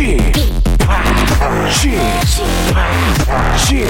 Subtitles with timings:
[0.00, 0.16] Chip,
[3.58, 3.86] Chip,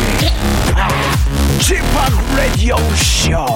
[1.60, 1.84] Chip,
[2.34, 3.46] Radio Show.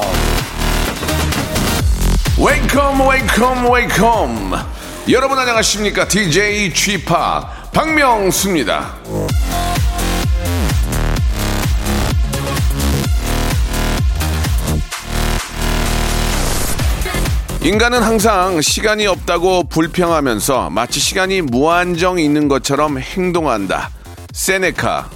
[2.38, 4.52] 웨이컴 웨이컴 웨이컴
[5.10, 6.72] 여러분 안녕하십니까 DJ
[7.04, 8.98] 파 박명수입니다
[17.64, 23.90] 인간은 항상 시간이 없다고 불평하면서 마치 시간이 무한정 있는 것처럼 행동한다
[24.32, 25.08] 세네카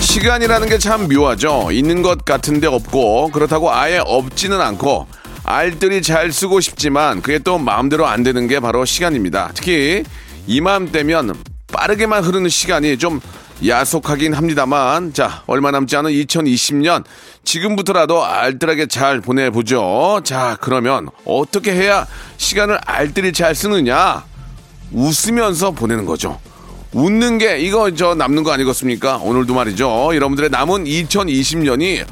[0.00, 1.68] 시간이라는 게 참 묘하죠.
[1.72, 5.06] 있는 것 같은데 없고 그렇다고 아예 없지는 않고
[5.44, 9.50] 알뜰히 잘 쓰고 싶지만 그게 또 마음대로 안 되는 게 바로 시간입니다.
[9.54, 10.04] 특히
[10.46, 11.34] 이맘때면
[11.72, 13.20] 빠르게만 흐르는 시간이 좀
[13.66, 17.04] 야속하긴 합니다만 자 얼마 남지 않은 2020년
[17.44, 20.20] 지금부터라도 알뜰하게 잘 보내보죠.
[20.24, 22.06] 자 그러면 어떻게 해야
[22.38, 24.24] 시간을 알뜰히 잘 쓰느냐?
[24.92, 26.40] 웃으면서 보내는 거죠.
[26.92, 29.18] 웃는 게 이거 저 남는 거 아니겠습니까?
[29.18, 30.10] 오늘도 말이죠.
[30.14, 32.04] 여러분들의 남은 2020년이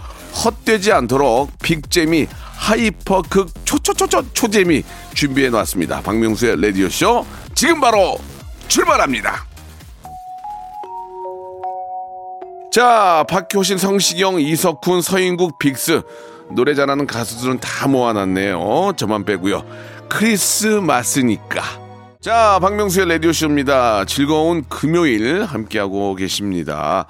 [0.45, 4.85] 헛되지 않도록 big재미 hyper 극 초초초초 초재미
[5.15, 6.01] 준비해 놨습니다.
[6.03, 8.19] 박명수의 라디오 쇼 지금 바로
[8.69, 9.50] 출발합니다.
[12.71, 16.03] 자, 박효신, 성시경, 이석훈, 서인국, 빅스
[16.53, 18.93] 노래 잘하는 가수들은 다 모아놨네요.
[18.97, 19.65] 저만 빼고요.
[20.09, 21.63] 크리스마스니까.
[22.21, 24.05] 자, 박명수의 라디오쇼입니다.
[24.05, 27.07] 즐거운 금요일 함께하고 계십니다.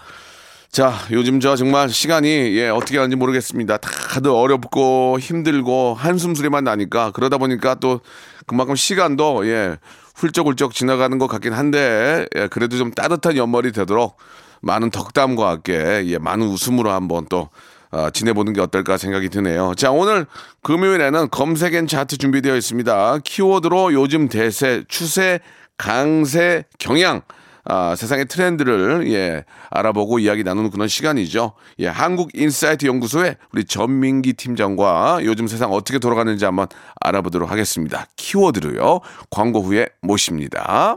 [0.73, 3.77] 자, 요즘 저 정말 시간이, 예, 어떻게 하는지 모르겠습니다.
[3.77, 8.01] 다들 어렵고 힘들고 한숨 소리만 나니까 그러다 보니까 또
[8.47, 9.77] 그만큼 시간도, 예,
[10.15, 14.17] 훌쩍훌쩍 지나가는 것 같긴 한데, 예, 그래도 좀 따뜻한 연말이 되도록
[14.61, 17.49] 많은 덕담과 함께, 예, 많은 웃음으로 한번 또
[17.93, 19.75] 어, 지내보는 게 어떨까 생각이 드네요.
[19.77, 20.27] 자, 오늘
[20.63, 23.19] 금요일에는 검색 and 차트 준비되어 있습니다.
[23.25, 25.41] 키워드로 요즘 대세, 추세,
[25.77, 27.23] 강세, 경향,
[27.65, 31.53] 아, 세상의 트렌드를 예, 알아보고 이야기 나누는 그런 시간이죠.
[31.81, 36.69] 예, 한국 인사이트 연구소의 우리 전민기 팀장과 요즘 세상 어떻게 돌아가는지 한번
[37.01, 38.07] 알아보도록 하겠습니다.
[38.17, 39.01] 키워드로요.
[39.31, 40.97] 광고 후에 모십니다.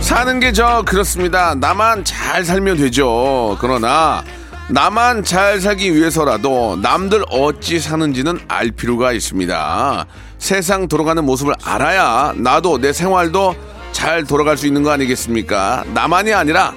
[0.00, 1.54] 사는 게 저 그렇습니다.
[1.54, 3.56] 나만 잘 살면 되죠.
[3.60, 4.22] 그러나
[4.68, 10.06] 나만 잘 살기 위해서라도 남들 어찌 사는지는 알 필요가 있습니다.
[10.38, 13.54] 세상 돌아가는 모습을 알아야 나도 내 생활도
[13.92, 15.84] 잘 돌아갈 수 있는 거 아니겠습니까?
[15.94, 16.72] 나만이 아니라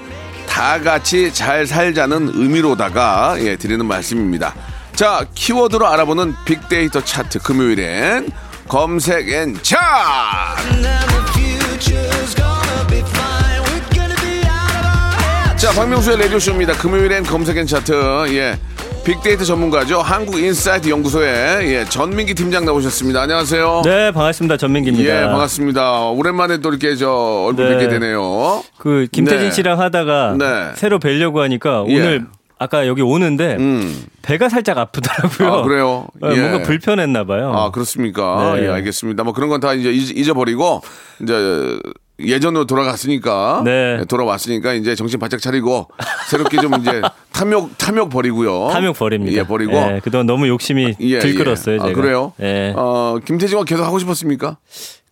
[0.48, 4.54] 다 같이 잘 살자는 의미로다가 예, 드리는 말씀입니다.
[4.94, 8.30] 자, 키워드로 알아보는 빅데이터 차트 금요일엔
[8.68, 11.21] 검색 and 차트!
[15.74, 16.74] 자, 박명수의 라디오쇼입니다.
[16.74, 17.92] 금요일엔 검색 and 차트.
[18.34, 18.58] 예.
[19.04, 20.00] 빅데이터 전문가죠.
[20.00, 23.22] 한국인사이트 연구소의 예, 전민기 팀장 나오셨습니다.
[23.22, 23.82] 안녕하세요.
[23.84, 24.56] 네, 반갑습니다.
[24.58, 25.22] 전민기입니다.
[25.22, 26.10] 예, 반갑습니다.
[26.10, 27.10] 오랜만에 또 이렇게 저
[27.48, 27.70] 얼굴 네.
[27.78, 28.62] 뵙게 되네요.
[28.78, 29.50] 그 김태진 네.
[29.50, 30.70] 씨랑 하다가 네.
[30.76, 31.96] 새로 뵈려고 하니까 예.
[31.96, 32.26] 오늘
[32.58, 34.04] 아까 여기 오는데 음.
[34.22, 35.48] 배가 살짝 아프더라고요.
[35.52, 36.06] 아, 그래요?
[36.20, 36.40] 네, 예.
[36.40, 37.52] 뭔가 불편했나 봐요.
[37.56, 38.52] 아, 그렇습니까?
[38.54, 38.66] 네.
[38.66, 39.24] 예, 알겠습니다.
[39.24, 40.80] 뭐 그런 건 다 이제 잊- 잊어버리고,
[41.22, 41.76] 이제
[42.18, 44.04] 예전으로 돌아갔으니까 네.
[44.08, 45.88] 돌아왔으니까 이제 정신 바짝 차리고
[46.28, 47.00] 새롭게 좀 이제
[47.32, 48.68] 탐욕 탐욕 버리고요.
[48.70, 49.38] 탐욕 버립니다.
[49.38, 51.76] 예, 버리고 예, 그동안 너무 욕심이 예, 들끓었어요.
[51.76, 51.90] 예.
[51.90, 51.92] 아.
[51.92, 52.32] 그래요?
[52.40, 52.72] 예.
[52.76, 54.58] 어, 김태진과 계속 하고 싶었습니까?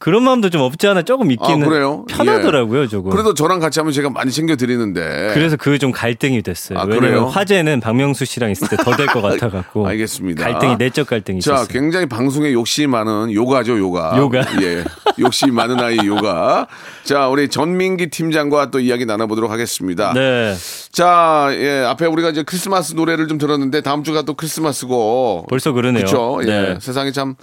[0.01, 2.07] 그런 마음도 좀 없지 않아 조금 있기는 아, 그래요?
[2.09, 3.11] 편하더라고요, 조금.
[3.11, 5.33] 그래도 저랑 같이 하면 제가 많이 챙겨 드리는데.
[5.35, 6.79] 그래서 그게 좀 갈등이 됐어요.
[6.79, 7.27] 아, 왜냐면 그래요?
[7.27, 9.87] 화제는 박명수 씨랑 있을 때 더 될 것 같아 갖고.
[9.87, 10.43] 알겠습니다.
[10.43, 11.69] 갈등이 내적 갈등이 자, 있었어요.
[11.69, 14.15] 굉장히 방송에 욕심이 많은 요가죠, 요가.
[14.17, 14.41] 요가.
[14.65, 14.85] 예.
[15.19, 16.67] 욕심이 많은 아이 요가.
[17.05, 20.15] 자, 우리 전민기 팀장과 또 이야기 나눠 보도록 하겠습니다.
[20.15, 20.55] 네.
[20.93, 25.45] 자, 예, 앞에 우리가 이제 크리스마스 노래를 좀 들었는데 다음 주가 또 크리스마스고.
[25.51, 26.07] 벌써 그러네요.
[26.07, 26.41] 그렇죠.
[26.45, 26.47] 예.
[26.47, 26.79] 네.
[26.81, 27.35] 세상이 참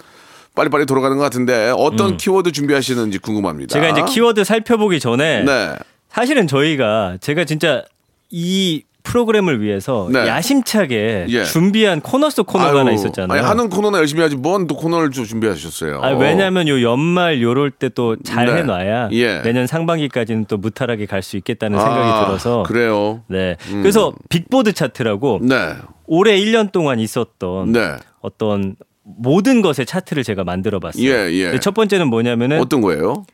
[0.58, 3.78] 빨리빨리 돌아가는 것 같은데 어떤 키워드 준비하시는지 궁금합니다.
[3.78, 3.80] 음.
[3.82, 5.76] 제가 이제 키워드 살펴보기 전에 네.
[6.10, 7.84] 사실은 저희가 제가 진짜
[8.30, 10.18] 이 프로그램을 위해서 네.
[10.26, 11.44] 야심차게 예.
[11.44, 13.38] 준비한 코너 속 코너가 아유, 하나 있었잖아요.
[13.38, 16.00] 아니, 하는 코너나 열심히 하지 뭔 또 코너를 좀 준비하셨어요.
[16.02, 18.56] 아, 왜냐하면 요 연말 요럴 때 또 잘 네.
[18.56, 19.40] 해놔야 예.
[19.42, 23.22] 내년 상반기까지는 또 무탈하게 갈 수 있겠다는 아, 생각이 들어서 그래요.
[23.28, 23.56] 네.
[23.70, 25.74] 그래서 빅보드 차트라고 네.
[26.06, 27.96] 올해 1년 동안 있었던 네.
[28.20, 28.76] 어떤
[29.16, 31.02] 모든 것의 차트를 제가 만들어 봤어요.
[31.08, 31.58] 예, 예.
[31.60, 33.24] 첫 번째는 뭐냐면은 어떤 거예요?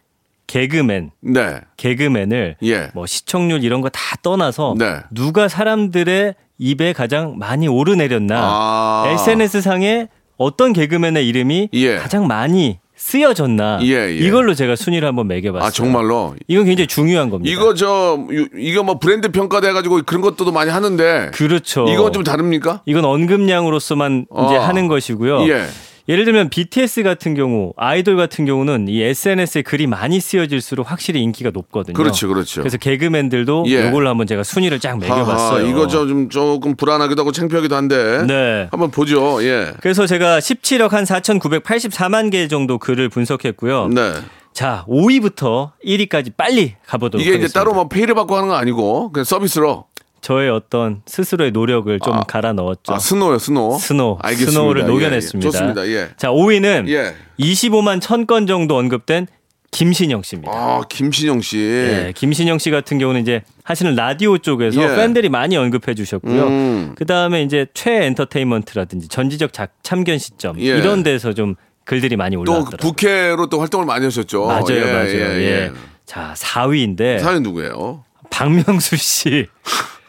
[0.46, 1.60] 개그맨, 네.
[1.76, 2.90] 개그맨을 예.
[2.94, 4.98] 뭐 시청률 이런 거 다 떠나서 네.
[5.10, 9.04] 누가 사람들의 입에 가장 많이 오르내렸나 아.
[9.08, 11.96] SNS 상에 어떤 개그맨의 이름이 예.
[11.96, 12.78] 가장 많이
[13.08, 14.14] 쓰여졌나 예, 예.
[14.16, 15.66] 이걸로 제가 순위를 한번 매겨봤어요.
[15.66, 16.34] 아, 정말로?
[16.48, 17.52] 이건 굉장히 중요한 겁니다.
[17.54, 21.86] 이거 저 유- 이거 뭐 브랜드 평가돼 가지고 그런 것도 많이 하는데 그렇죠.
[21.88, 22.80] 이건 좀 다릅니까?
[22.86, 24.58] 이건 언급량으로서만 이제 어.
[24.60, 25.46] 하는 것이고요.
[25.50, 25.66] 예.
[26.06, 31.50] 예를 들면 BTS 같은 경우, 아이돌 같은 경우는 이 SNS에 글이 많이 쓰여질수록 확실히 인기가
[31.50, 31.94] 높거든요.
[31.94, 32.60] 그렇죠, 그렇죠.
[32.60, 33.88] 그래서 개그맨들도 예.
[33.88, 35.64] 이걸로 한번 제가 순위를 쫙 매겨봤어요.
[35.64, 38.68] 하하, 이거 저 좀 조금 불안하기도 하고 창피하기도 한데 네.
[38.70, 39.42] 한번 보죠.
[39.42, 39.72] 예.
[39.80, 43.88] 그래서 제가 17억 한 4,984만 개 정도 글을 분석했고요.
[43.88, 44.12] 네.
[44.52, 47.46] 자, 5위부터 1위까지 빨리 가보도록 이게 하겠습니다.
[47.46, 49.86] 이제 따로 뭐 페이를 받고 하는 거 아니고 그냥 서비스로
[50.24, 52.94] 저의 어떤 스스로의 노력을 좀 갈아 넣었죠.
[52.94, 53.76] 아, snow요, snow.
[53.78, 54.52] Snow, 알겠습니다.
[54.52, 55.46] Snow를 예, 녹여냈습니다.
[55.46, 55.50] 예.
[55.52, 55.86] 좋습니다.
[55.88, 56.08] 예.
[56.16, 57.14] 자, 5위는 예.
[57.38, 59.26] 25만 1000건 정도 언급된
[59.70, 60.50] 김신영 씨입니다.
[60.50, 61.58] 아, 김신영 씨.
[61.58, 64.96] 예, 김신영 씨 같은 경우는 이제 하시는 라디오 쪽에서 예.
[64.96, 66.46] 팬들이 많이 언급해 주셨고요.
[66.46, 66.94] 음.
[66.96, 70.64] 그 다음에 이제 최 엔터테인먼트라든지 전지적 작- 참견 시점 예.
[70.78, 71.54] 이런 데서 좀
[71.84, 72.78] 글들이 많이 또 올라왔더라고요.
[72.78, 74.46] 부캐로 또 활동을 많이 하셨죠.
[74.46, 75.08] 맞아요, 예, 맞아요.
[75.10, 75.44] 예, 예.
[75.66, 75.72] 예.
[76.06, 78.04] 자, 4위인데 사연 누구예요?
[78.30, 79.48] 박명수 씨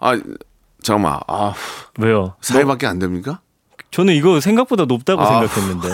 [0.00, 0.18] 아,
[0.82, 1.20] 잠깐만.
[1.28, 1.52] 아,
[1.98, 2.34] 왜요?
[2.40, 3.40] 사회밖에 안 됩니까?
[3.90, 5.46] 저는 이거 생각보다 높다고 아.
[5.46, 5.88] 생각했는데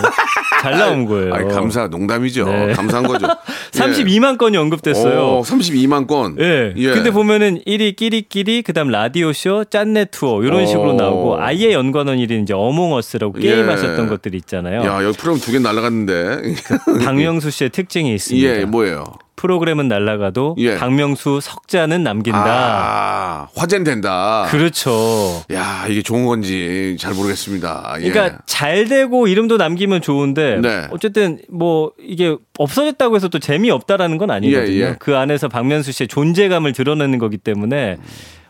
[0.61, 1.33] 잘 나온 거예요.
[1.33, 2.45] 아니, 감사, 농담이죠.
[2.45, 2.73] 네.
[2.73, 3.25] 감사한 거죠.
[3.73, 5.39] 32만 건이 언급됐어요.
[5.39, 6.35] 오, 32만 건.
[6.39, 6.73] 예.
[6.93, 10.65] 근데 보면은 1위 끼리끼리 그다음 라디오 쇼, 짠내 투어 이런 오.
[10.67, 13.49] 식으로 나오고 아예 연관원 1위 이제 어몽어스라고 예.
[13.49, 14.81] 게임 하셨던 것들 있잖아요.
[14.83, 16.53] 야, 여기 프로그램 두 개 날라갔는데.
[17.03, 18.47] 박명수 씨의 특징이 있습니다.
[18.47, 19.05] 예, 뭐예요?
[19.37, 20.75] 프로그램은 날라가도 예.
[20.75, 22.43] 박명수 석자는 남긴다.
[22.43, 24.47] 아, 화제는 된다.
[24.49, 25.43] 그렇죠.
[25.53, 27.97] 야, 이게 좋은 건지 잘 모르겠습니다.
[28.01, 28.09] 예.
[28.09, 30.87] 그러니까 잘 되고 이름도 남기면 좋은데 네.
[30.89, 34.73] 어쨌든 뭐 이게 없어졌다고 해서 또 재미 없다라는 건 아니거든요.
[34.73, 34.95] 예, 예.
[34.99, 37.97] 그 안에서 박명수 씨의 존재감을 드러내는 거기 때문에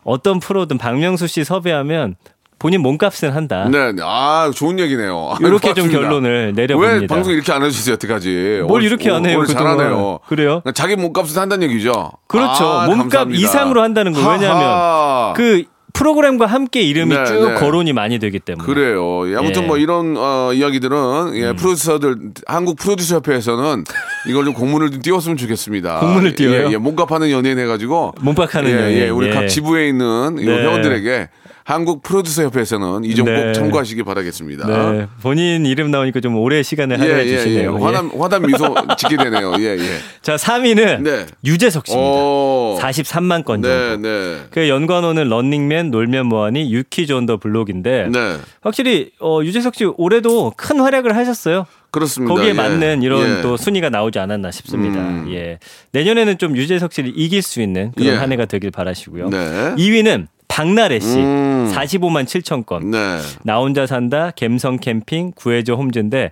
[0.04, 2.16] 어떤 프로든 박명수 씨 섭외하면
[2.60, 3.68] 본인 몸값은 한다.
[3.72, 4.02] 네, 네.
[4.04, 5.32] 아, 좋은 얘기네요.
[5.34, 6.00] 아, 이렇게 좀 고맙습니다.
[6.00, 7.02] 결론을 내려봅니다.
[7.02, 8.64] 왜 방송 이렇게 안 해주세요, 어떡하지?
[8.68, 9.78] 뭘 이렇게 안 해요, 오늘 그동안.
[9.78, 10.20] 잘하네요.
[10.28, 10.62] 그래요?
[10.74, 12.12] 자기 몸값을 한다는 얘기죠.
[12.28, 12.66] 그렇죠.
[12.66, 13.40] 아, 몸값 감사합니다.
[13.40, 14.30] 이상으로 한다는 거예요.
[14.30, 15.34] 왜냐하면.
[15.36, 17.56] 그 프로그램과 함께 이름이 네, 쭉 네.
[17.56, 18.66] 거론이 많이 되기 때문에.
[18.66, 19.28] 그래요.
[19.32, 19.66] 예, 아무튼 예.
[19.66, 19.68] 음.
[19.68, 23.84] 뭐 이런 어, 이야기들은 예, 프로듀서들 한국 프로듀서 협회에서는
[24.28, 26.00] 이걸 좀 공문을 좀 띄웠으면 좋겠습니다.
[26.02, 26.68] 공문을 띄워요?
[26.68, 28.98] 예, 예, 몸값하는 연예인 해가지고 몸값하는 예, 연예인.
[29.00, 29.32] 예, 우리 예.
[29.32, 30.52] 각 지부에 있는 이 네.
[30.52, 31.30] 회원들에게
[31.68, 33.52] 한국 프로듀서 협회에서는 이 점꼭 네.
[33.52, 34.68] 참고하시기 바라겠습니다.
[34.68, 35.08] 네.
[35.22, 37.38] 본인 이름 나오니까 좀 오래 시간을 예, 할애해 예, 예.
[37.38, 37.78] 주시네요.
[37.78, 37.84] 예.
[37.84, 39.54] 화담, 화담 미소 짓게 되네요.
[39.60, 39.98] 예, 예.
[40.22, 41.26] 자, 3위는 네.
[41.44, 42.10] 유재석 씨입니다.
[42.10, 42.78] 오.
[42.80, 43.68] 43만 건 정도.
[43.68, 44.38] 네, 네.
[44.50, 48.38] 그 연관어는 런닝맨, 놀면 뭐하니, 유키즈 온더 블록인데 네.
[48.62, 51.66] 확실히 어, 유재석 씨 올해도 큰 활약을 하셨어요.
[51.92, 52.34] 그렇습니다.
[52.34, 52.54] 거기에 예.
[52.54, 53.42] 맞는 이런 예.
[53.42, 55.02] 또 순위가 나오지 않았나 싶습니다.
[55.02, 55.28] 음.
[55.34, 55.60] 예.
[55.92, 58.16] 내년에는 좀 유재석 씨를 이길 수 있는 그런 예.
[58.18, 59.32] 한 해가 되길 바라시고요.
[59.32, 59.76] 네.
[59.78, 61.18] 2위는 박나래 씨.
[61.18, 61.72] 음.
[61.74, 62.92] 45만 7천 건.
[62.92, 63.20] 네.
[63.44, 66.32] 나 혼자 산다, 갬성 캠핑, 구해줘 홈즈인데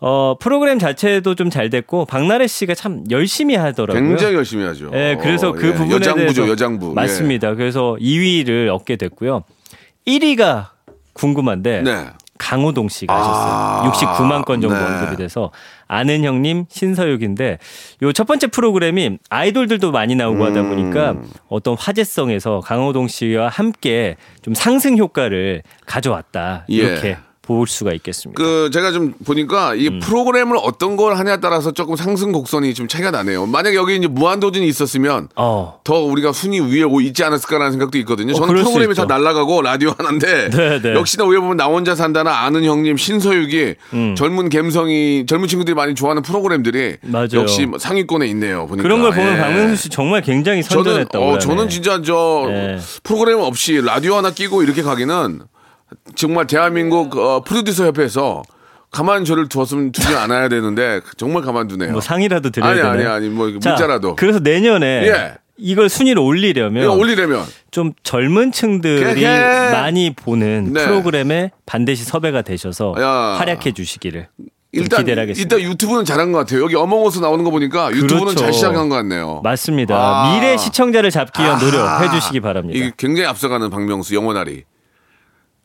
[0.00, 4.02] 어, 프로그램 자체도 좀 잘 됐고 박나래 씨가 참 열심히 하더라고요.
[4.06, 4.90] 굉장히 열심히 하죠.
[4.92, 5.72] 예, 그래서 그 예.
[5.72, 6.90] 부분에 여장부죠, 대해서 여장부.
[6.90, 6.94] 예.
[6.94, 7.54] 맞습니다.
[7.54, 9.44] 그래서 2위를 얻게 됐고요.
[10.06, 10.66] 1위가
[11.14, 12.06] 궁금한데 네.
[12.38, 13.92] 강호동 씨가 아, 하셨어요.
[13.92, 14.84] 69만 건 정도 네.
[14.84, 15.50] 언급이 돼서
[15.86, 17.58] 아는 형님 신서육인데
[18.02, 20.68] 요 첫 번째 프로그램이 아이돌들도 많이 나오고 하다 음.
[20.70, 21.16] 보니까
[21.48, 26.64] 어떤 화제성에서 강호동 씨와 함께 좀 상승 효과를 가져왔다.
[26.70, 26.74] 예.
[26.74, 28.42] 이렇게 볼 수가 있겠습니다.
[28.42, 30.00] 그 제가 좀 보니까 이 음.
[30.00, 33.46] 프로그램을 어떤 걸 하냐에 따라서 조금 상승 곡선이 좀 차이가 나네요.
[33.46, 35.78] 만약 여기 이제 무한도전이 있었으면 어.
[35.84, 38.32] 더 우리가 순위 위에 오- 있지 않았을까라는 생각도 있거든요.
[38.32, 39.14] 어, 저는 프로그램이 다 있죠.
[39.14, 40.94] 날아가고 라디오 하나인데 네, 네.
[40.94, 44.14] 역시나 위에 보면 나 혼자 산다나 아는 형님 신서유기 음.
[44.16, 47.28] 젊은 감성이 젊은 친구들이 많이 좋아하는 프로그램들이 맞아요.
[47.34, 48.66] 역시 뭐 상위권에 있네요.
[48.66, 49.40] 보니까 그런 걸 보면 예.
[49.40, 51.18] 박명수 씨 정말 굉장히 저는 선전했다.
[51.18, 51.38] 어 올한해.
[51.40, 52.78] 저는 진짜 저 네.
[53.02, 55.40] 프로그램 없이 라디오 하나 끼고 이렇게 가기는
[56.14, 58.42] 정말 대한민국 어, 프로듀서 협회에서
[58.90, 61.92] 가만 저를 두었으면 두지 않아야 되는데 정말 가만두네요.
[61.92, 62.92] 뭐 상이라도 드려야 아니 되나요?
[62.94, 65.34] 아니 아니 뭐 자, 문자라도 그래서 내년에 예.
[65.56, 69.26] 이걸 순위를 올리려면 올리려면 좀 젊은 층들이 개개.
[69.26, 70.84] 많이 보는 네.
[70.84, 73.08] 프로그램에 반드시 섭외가 되셔서 야.
[73.38, 75.06] 활약해 주시기를 좀 일단.
[75.06, 76.62] 일단 유튜브는 잘한 것 같아요.
[76.62, 78.40] 여기 어몽어스 나오는 거 보니까 유튜브는 그렇죠.
[78.40, 79.40] 잘 시작한 것 같네요.
[79.44, 79.94] 맞습니다.
[79.96, 80.34] 아.
[80.34, 82.02] 미래 시청자를 잡기 위한 노력 아하.
[82.02, 82.76] 해주시기 바랍니다.
[82.76, 84.64] 이게 굉장히 앞서가는 박명수 영원하리.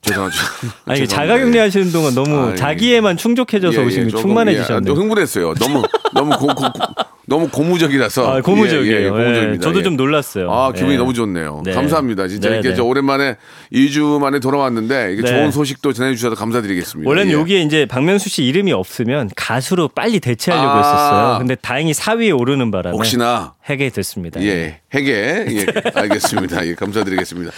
[0.01, 0.37] 죄송하죠.
[0.85, 1.05] 아니.
[1.07, 2.55] 자가격리 하시는 동안 너무 아, 예.
[2.55, 4.93] 자기에만 충족해져서 예, 예, 오신 게 조금, 충만해지셨네요.
[4.93, 5.53] 예, 아, 흥분했어요.
[5.55, 8.37] 너무 너무 고, 고, 고- 너무 고무적이라서.
[8.37, 8.97] 아, 고무적이에요.
[8.99, 9.53] 예, 예, 고무적입니다.
[9.53, 9.83] 예, 저도 예.
[9.83, 10.51] 좀 놀랐어요.
[10.51, 10.97] 아 기분이 예.
[10.97, 11.61] 너무 좋네요.
[11.63, 11.73] 네.
[11.73, 12.27] 감사합니다.
[12.27, 12.75] 진짜 네, 이렇게 네.
[12.75, 13.35] 저 오랜만에
[13.71, 15.27] 2주 만에 돌아왔는데 이게 네.
[15.27, 17.07] 좋은 소식도 전해주셔서 감사드리겠습니다.
[17.07, 17.35] 원래는 예.
[17.35, 20.77] 여기에 이제 박명수 씨 이름이 없으면 가수로 빨리 대체하려고 아.
[20.79, 21.37] 했었어요.
[21.37, 24.41] 근데 다행히 4위에 오르는 바람에 혹시나 해게 됐습니다.
[24.41, 25.45] 예, 해게.
[25.49, 26.65] 예, 알겠습니다.
[26.65, 27.51] 예, 감사드리겠습니다.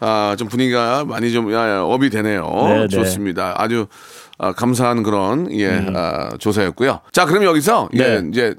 [0.00, 2.42] 아, 좀 분위기가 많이 좀, 야, 야, 업이 되네요.
[2.68, 2.88] 네, 네.
[2.88, 3.54] 좋습니다.
[3.56, 3.86] 아주,
[4.38, 7.00] 아, 감사한 그런, 예, 아, 조사였고요.
[7.12, 8.28] 자, 그럼 여기서, 예, 네.
[8.30, 8.54] 이제,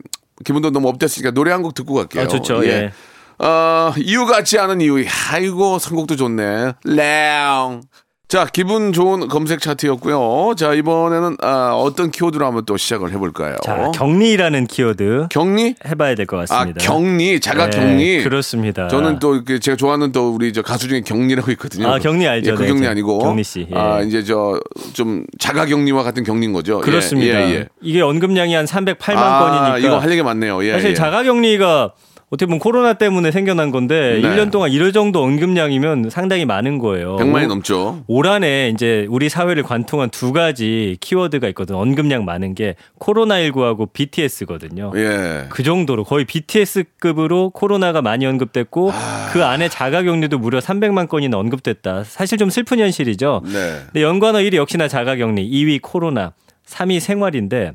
[0.46, 2.24] 기분도 너무 업됐으니까 노래 한 곡 듣고 갈게요.
[2.24, 2.66] 아, 좋죠.
[2.68, 2.92] 예.
[3.40, 5.04] 어, 이유 같지 않은 이유.
[5.32, 6.74] 아이고, 선곡도 좋네.
[6.84, 7.82] 랭.
[8.28, 10.56] 자, 기분 좋은 검색 차트였고요.
[10.58, 13.56] 자, 이번에는, 아, 어떤 키워드로 한번 또 시작을 해볼까요?
[13.64, 15.76] 자, 격리라는 키워드 격리?
[15.88, 16.84] 해봐야 될것 아, 같습니다.
[16.84, 18.24] 격리, 자가 네, 격리.
[18.26, 18.90] 그렇습니다.
[18.90, 21.88] 저는 또 이렇게 제가 좋아하는 또 우리 저 가수 중에 격리라고 있거든요.
[21.88, 22.52] 아, 격리 알죠.
[22.52, 23.76] 예, 그 네, 격리 저 아니고 격리 씨, 예.
[23.78, 24.60] 아 이제 저
[24.94, 26.80] 좀 자가 격리와 같은 격리인 거죠.
[26.80, 27.42] 예, 그렇습니다.
[27.50, 27.68] 예, 예.
[27.82, 30.64] 이게 언급량이 한 308만 아, 건이니까 이거 할 얘기 많네요.
[30.66, 30.94] 예, 사실 예.
[30.94, 31.94] 자가 격리가
[32.30, 34.28] 어떻게 보면 코로나 때문에 생겨난 건데 네.
[34.28, 37.16] 1년 동안 이럴 정도 언급량이면 상당히 많은 거예요.
[37.16, 38.04] 100만이 올- 넘죠.
[38.08, 41.76] 올 한해 이제 우리 사회를 관통한 두 가지 키워드가 있거든.
[41.76, 44.92] 언급량 많은 게 코로나19하고 BTS거든요.
[44.98, 45.46] 예.
[45.50, 49.30] 그 정도로 거의 BTS급으로 코로나가 많이 언급됐고 아.
[49.32, 52.04] 그 안에 자가격리도 무려 300만 건이나 언급됐다.
[52.04, 53.42] 사실 좀 슬픈 현실이죠.
[53.46, 53.80] 네.
[53.86, 56.34] 근데 연관어 1위 역시나 자가격리, 2위 코로나,
[56.68, 57.72] 3위 생활인데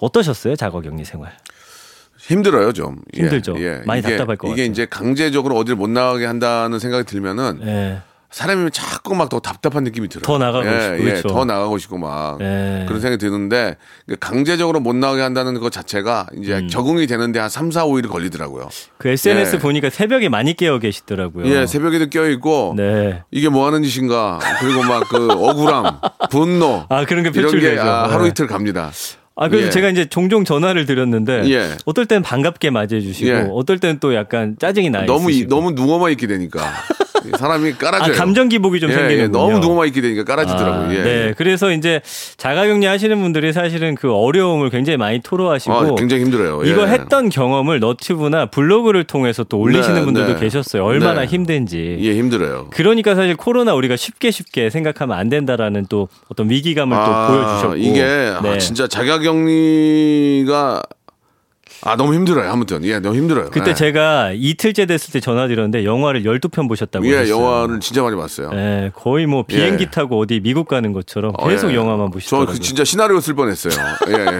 [0.00, 0.56] 어떠셨어요?
[0.56, 1.32] 자가격리 생활.
[2.32, 2.96] 힘들어요 좀.
[3.16, 3.54] 예, 힘들죠.
[3.58, 3.82] 예.
[3.84, 4.70] 많이 이게, 답답할 것 이게 같아요.
[4.70, 7.98] 이제 강제적으로 어디를 못 나가게 한다는 생각이 들면은 예.
[8.30, 10.22] 사람이 자꾸 막 더 답답한 느낌이 들어요.
[10.24, 11.28] 더 나가고 예, 싶고, 예, 그렇죠.
[11.28, 12.84] 더 나가고 싶고 막 예.
[12.88, 13.76] 그런 생각이 드는데
[14.08, 16.68] 그 강제적으로 못 나가게 한다는 것 자체가 이제 음.
[16.68, 18.70] 적응이 되는데 한 3, 4, 5일 걸리더라고요.
[18.96, 19.58] 그 SNS 예.
[19.58, 21.46] 보니까 새벽에 많이 깨어 계시더라고요.
[21.46, 23.22] 예, 새벽에도 껴 있고 네.
[23.30, 25.98] 이게 뭐 하는 짓인가 그리고 막 그 억울함,
[26.30, 27.82] 분노 아, 그런 게 이런 게 표출되죠.
[27.82, 28.30] 아, 하루 네.
[28.30, 28.90] 이틀 갑니다.
[29.34, 29.70] 아, 그래서 예.
[29.70, 31.70] 제가 이제 종종 전화를 드렸는데 예.
[31.86, 33.48] 어떨 땐 반갑게 맞이해 주시고 예.
[33.50, 35.48] 어떨 땐 또 약간 짜증이 나 너무 이- 있으시고.
[35.54, 36.60] 너무 누워만 있게 되니까
[37.36, 38.16] 사람이 아, 깔아줘요.
[38.16, 40.88] 감정 기복이 좀 예, 생기는 예, 너무 누워만 있게 되니까 깔아주더라고요.
[40.88, 41.02] 아, 예.
[41.02, 41.34] 네.
[41.36, 42.00] 그래서 이제
[42.36, 46.62] 자가격리 하시는 분들이 사실은 그 어려움을 굉장히 많이 토로하시고 아, 굉장히 힘들어요.
[46.64, 46.92] 이거 예.
[46.92, 50.40] 했던 경험을 너튜브나 블로그를 통해서 또 올리시는 네, 분들도 네.
[50.40, 50.84] 계셨어요.
[50.84, 51.26] 얼마나 네.
[51.26, 51.98] 힘든지.
[52.00, 52.68] 예, 힘들어요.
[52.70, 58.02] 그러니까 사실 코로나 우리가 쉽게 쉽게 생각하면 안 된다라는 또 어떤 위기감을 또 보여주셨고 이게
[58.02, 58.48] 네.
[58.48, 60.82] 아, 진짜 자가격리가
[61.84, 62.48] 아 너무 힘들어요.
[62.50, 63.50] 아무튼 예, 너무 힘들어요.
[63.50, 63.74] 그때 예.
[63.74, 67.34] 제가 이틀째 됐을 때 전화드렸는데 영화를 12편 보셨다고 예, 하셨어요.
[67.44, 68.50] 영화를 진짜 많이 봤어요.
[68.50, 69.90] 네, 거의 뭐 비행기 예.
[69.90, 71.74] 타고 어디 미국 가는 것처럼 어, 계속 예.
[71.74, 72.54] 영화만 저 보시더라고요.
[72.54, 73.72] 그 진짜 시나리오 쓸 뻔했어요.
[74.08, 74.38] 예, 예.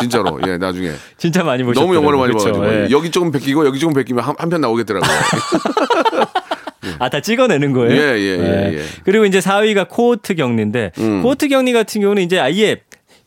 [0.00, 0.40] 진짜로.
[0.46, 1.84] 예, 나중에 진짜 많이 보셨어요.
[1.84, 2.52] 너무 영화를 많이 그렇죠.
[2.52, 2.88] 봐가지고 예.
[2.90, 5.10] 여기 조금 베끼고 여기 조금 베끼면 한 편 나오겠더라고요.
[6.98, 7.92] 아, 다 찍어내는 거예요?
[7.92, 8.74] 예, 예, 예, 네.
[8.78, 8.82] 예.
[9.04, 11.22] 그리고 이제 4위가 코호트 격리인데, 음.
[11.22, 12.80] 코호트 격리 같은 경우는 이제 아예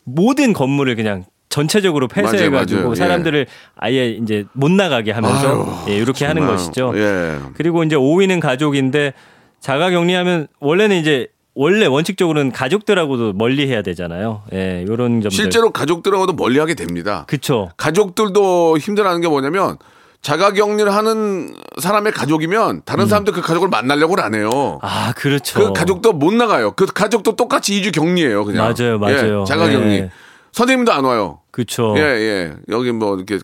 [0.04, 2.90] 모든 건물을 그냥 전체적으로 폐쇄해가지고 맞아요, 맞아요.
[2.90, 2.94] 예.
[2.96, 6.56] 사람들을 아예 이제 못 나가게 하면서 아유, 예, 이렇게 하는 정말.
[6.56, 6.92] 것이죠.
[6.96, 7.38] 예.
[7.56, 9.14] 그리고 이제 5위는 가족인데
[9.60, 14.42] 자가 격리하면 원래는 이제 원래 원칙적으로는 가족들하고도 멀리 해야 되잖아요.
[14.52, 15.30] 예, 요런 점들.
[15.30, 17.24] 실제로 가족들하고도 멀리하게 됩니다.
[17.26, 17.70] 그쵸.
[17.78, 19.78] 가족들도 힘들어하는 게 뭐냐면
[20.20, 24.80] 자가격리를 하는 사람의 가족이면 다른 사람들 그 가족을 만나려고 안 해요.
[24.82, 25.58] 아, 그렇죠.
[25.60, 26.72] 그 가족도 못 나가요.
[26.72, 28.44] 그 가족도 똑같이 2주 격리예요.
[28.44, 28.74] 그냥.
[28.78, 29.42] 맞아요, 맞아요.
[29.42, 29.86] 예, 자가격리.
[29.86, 30.10] 네.
[30.56, 31.40] 선생님도 안 와요.
[31.50, 31.94] 그쵸.
[31.98, 32.52] 예, 예.
[32.70, 33.38] 여기 뭐 이렇게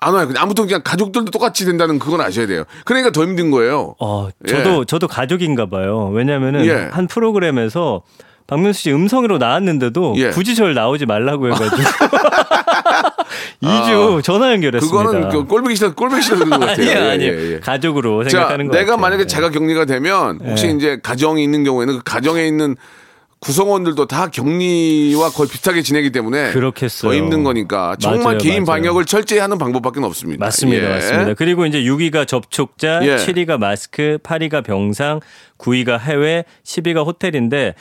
[0.00, 0.28] 안 와요.
[0.36, 2.64] 아무튼 그냥 가족들도 똑같이 된다는 그건 아셔야 돼요.
[2.84, 3.94] 그러니까 더 힘든 거예요.
[3.98, 6.10] 어, 저도 저도 가족인가 봐요.
[6.12, 6.90] 왜냐면은 예.
[6.92, 8.02] 한 프로그램에서
[8.46, 10.28] 박명수 씨 음성으로 나왔는데도 예.
[10.28, 11.76] 굳이 저를 나오지 말라고 해가지고
[13.62, 15.00] 2주 전화 연결했습니다.
[15.00, 15.04] 아.
[15.04, 16.90] 그거는 그 꼴보기 싫어, 꼴보기 싫어 그런 것 같아요.
[16.90, 17.32] 아니에요, 예, 아니에요.
[17.32, 17.60] 예, 예.
[17.60, 19.00] 가족으로 자, 생각하는 거 내가 같아요.
[19.00, 19.26] 만약에 네.
[19.26, 20.74] 자가 격리가 되면 혹시 네.
[20.74, 22.76] 이제 가정이 있는 경우에는 그 가정에 있는
[23.40, 27.10] 구성원들도 다 격리와 거의 비슷하게 지내기 때문에 그렇겠어요.
[27.10, 28.82] 더 힘든 거니까 정말 맞아요, 개인 맞아요.
[28.82, 30.44] 방역을 철저히 하는 방법밖에 없습니다.
[30.44, 30.84] 맞습니다.
[30.86, 30.88] 예.
[30.88, 31.34] 맞습니다.
[31.34, 33.16] 그리고 이제 6위가 접촉자, 예.
[33.16, 35.20] 7위가 마스크, 8위가 병상,
[35.58, 37.74] 9위가 해외, 10위가 호텔인데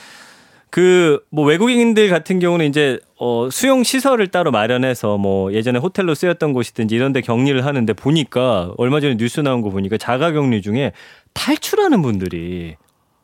[0.70, 6.94] 그뭐 외국인들 같은 경우는 이제 어 수용 시설을 따로 마련해서 뭐 예전에 호텔로 쓰였던 곳이든지
[6.94, 10.92] 이런 데 격리를 하는데 보니까 얼마 전에 뉴스 나온 거 보니까 자가 격리 중에
[11.34, 12.76] 탈출하는 분들이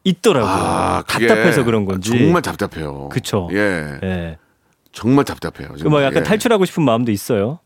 [0.03, 0.51] 있더라고요.
[0.51, 2.09] 아, 답답해서 그런 건지.
[2.09, 3.09] 정말 답답해요.
[3.09, 3.49] 그쵸.
[3.53, 3.99] 예.
[4.03, 4.37] 예.
[4.91, 5.69] 정말 답답해요.
[5.69, 6.03] 그뭐 정말.
[6.03, 6.23] 약간 예.
[6.23, 7.59] 탈출하고 싶은 마음도 있어요.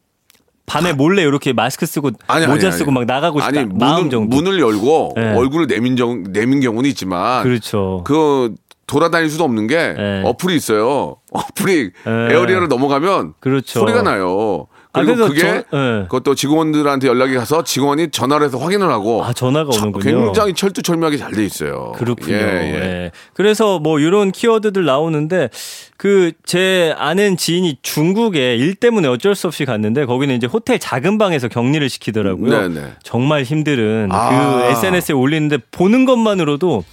[0.65, 2.77] 밤에 몰래 이렇게 마스크 쓰고 아니, 아니, 모자 아니.
[2.77, 3.59] 쓰고 막 나가고 싶다.
[3.61, 4.35] 아니, 마음 문을, 정도.
[4.35, 5.21] 문을 열고 예.
[5.33, 8.01] 얼굴을 내민, 경, 내민 경우는 있지만 그렇죠.
[8.05, 8.53] 그
[8.85, 10.21] 돌아다닐 수도 없는 게 예.
[10.25, 11.17] 어플이 있어요.
[11.31, 12.11] 어플이 예.
[12.33, 13.79] 에어리어를 넘어가면 그렇죠.
[13.79, 14.67] 소리가 나요.
[14.97, 16.01] 아, 그리고 그게 저- 예.
[16.03, 20.25] 그것도 직원들한테 연락이 가서 직원이 전화를 해서 확인을 하고 아 전화가 참 오는군요.
[20.25, 21.93] 굉장히 철두철미하게 잘 돼 있어요.
[21.97, 22.35] 그렇군요.
[22.35, 22.73] 예, 예,
[23.05, 23.11] 예.
[23.33, 25.49] 그래서 뭐 이런 키워드들 나오는데
[25.97, 31.17] 그 제 아는 지인이 중국에 일 때문에 어쩔 수 없이 갔는데 거기는 이제 호텔 작은
[31.17, 32.49] 방에서 격리를 시키더라고요.
[32.69, 32.93] 네, 네.
[33.03, 34.29] 정말 힘들은 아.
[34.29, 36.83] 그 SNS에 올리는데 보는 것만으로도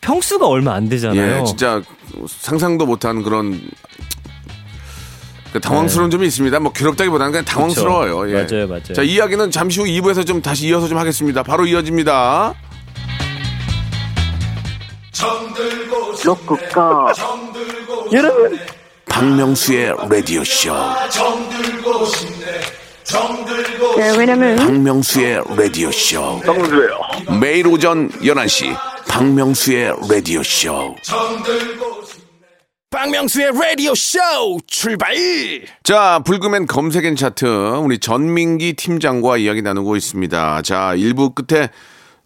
[0.00, 1.40] 평수가 얼마 안 되잖아요.
[1.40, 1.80] 예, 진짜
[2.28, 4.23] 상상도 못한 그런 그
[5.60, 6.60] 당황스러운 점이 있습니다.
[6.60, 8.28] 뭐 괴롭다기보다는 그냥 당황스러워요.
[8.30, 8.44] 예.
[8.44, 8.46] 네.
[8.50, 8.82] 맞아요, 맞아요.
[8.94, 11.42] 자, 이 이야기는 잠시 후 2부에서 좀 다시 이어서 좀 하겠습니다.
[11.42, 12.54] 바로 이어집니다.
[16.24, 17.12] 로쿠꺼
[18.12, 18.58] 여러분
[19.08, 20.74] 박명수의 라디오 쇼.
[23.96, 26.40] 네, 왜냐면 박명수의 라디오 쇼.
[26.44, 26.98] 정수예요.
[27.40, 28.76] 매일 오전 11시
[29.08, 30.94] 박명수의 라디오 쇼.
[32.94, 34.20] 박명수의 라디오 쇼
[34.68, 35.16] 출발
[35.82, 37.44] 자, 불금엔 검색엔 차트
[37.82, 40.62] 우리 전민기 팀장과 이야기 나누고 있습니다.
[40.62, 41.70] 자, 1부 끝에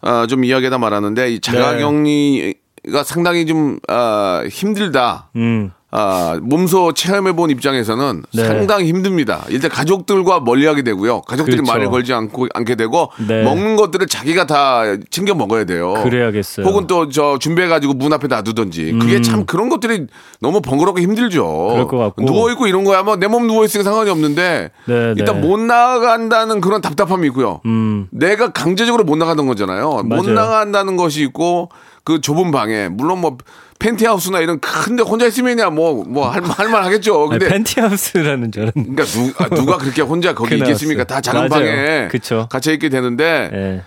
[0.01, 5.31] 어, 좀 이야기하다 말았는데 이 자가격리가 상당히 좀 아, 힘들다.
[5.37, 5.71] 음.
[5.91, 8.45] 아, 몸소 체험해 본 입장에서는 네.
[8.45, 9.43] 상당히 힘듭니다.
[9.49, 11.21] 일단 가족들과 멀리하게 되고요.
[11.21, 11.71] 가족들이 그렇죠.
[11.71, 13.43] 말을 걸지 않고 않게 되고 네.
[13.43, 15.93] 먹는 것들을 자기가 다 챙겨 먹어야 돼요.
[16.03, 16.65] 그래야겠어요.
[16.65, 18.97] 혹은 또 저 준비해 가지고 문 앞에 놔두든지.
[19.01, 20.05] 그게 참 그런 것들이
[20.41, 21.69] 너무 번거롭고 힘들죠.
[21.69, 21.73] 음.
[21.73, 22.23] 그럴 것 같고.
[22.25, 25.47] 누워 있고 이런 거야 뭐 내 몸 누워 있으니까 상관이 없는데 네, 일단 네.
[25.47, 27.61] 못 나간다는 그런 답답함이 있고요.
[27.65, 28.07] 음.
[28.11, 30.03] 내가 강제적으로 못 나가는 거잖아요.
[30.03, 30.33] 못 맞아요.
[30.33, 31.69] 나간다는 것이 있고
[32.03, 33.37] 그 좁은 방에 물론 뭐
[33.79, 37.21] 펜트하우스나 이런 큰데 혼자 있으면야 뭐 뭐 할만 하겠죠.
[37.29, 41.03] 아니, 근데 펜티하우스라는 저는 그러니까 누, 아, 누가 그렇게 혼자 거기 있겠습니까?
[41.05, 41.49] 다 작은.
[41.49, 42.07] 방에.
[42.09, 42.47] 그쵸.
[42.49, 43.81] 갇혀 있게 되는데 예.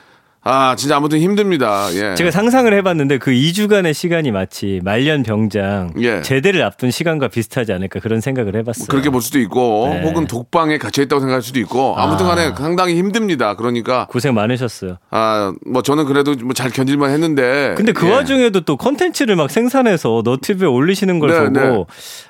[0.45, 1.87] 아 진짜 아무튼 힘듭니다.
[1.95, 2.17] 예.
[2.17, 6.21] 제가 상상을 해봤는데 그 2주간의 시간이 마치 말년 병장 예.
[6.23, 8.89] 제대를 앞둔 시간과 비슷하지 않을까 그런 생각을 해봤어요.
[8.89, 10.03] 그렇게 볼 수도 있고 네.
[10.03, 13.55] 혹은 독방에 갇혀 있다고 생각할 수도 있고 아무튼 간에 상당히 힘듭니다.
[13.55, 14.99] 그러니까 고생 많으셨어요.
[15.11, 18.11] 아 뭐 저는 그래도 뭐 잘 견딜만 했는데 근데 그 예.
[18.13, 21.85] 와중에도 또 컨텐츠를 막 생산해서 너튜브에 올리시는 걸 네, 보고 네.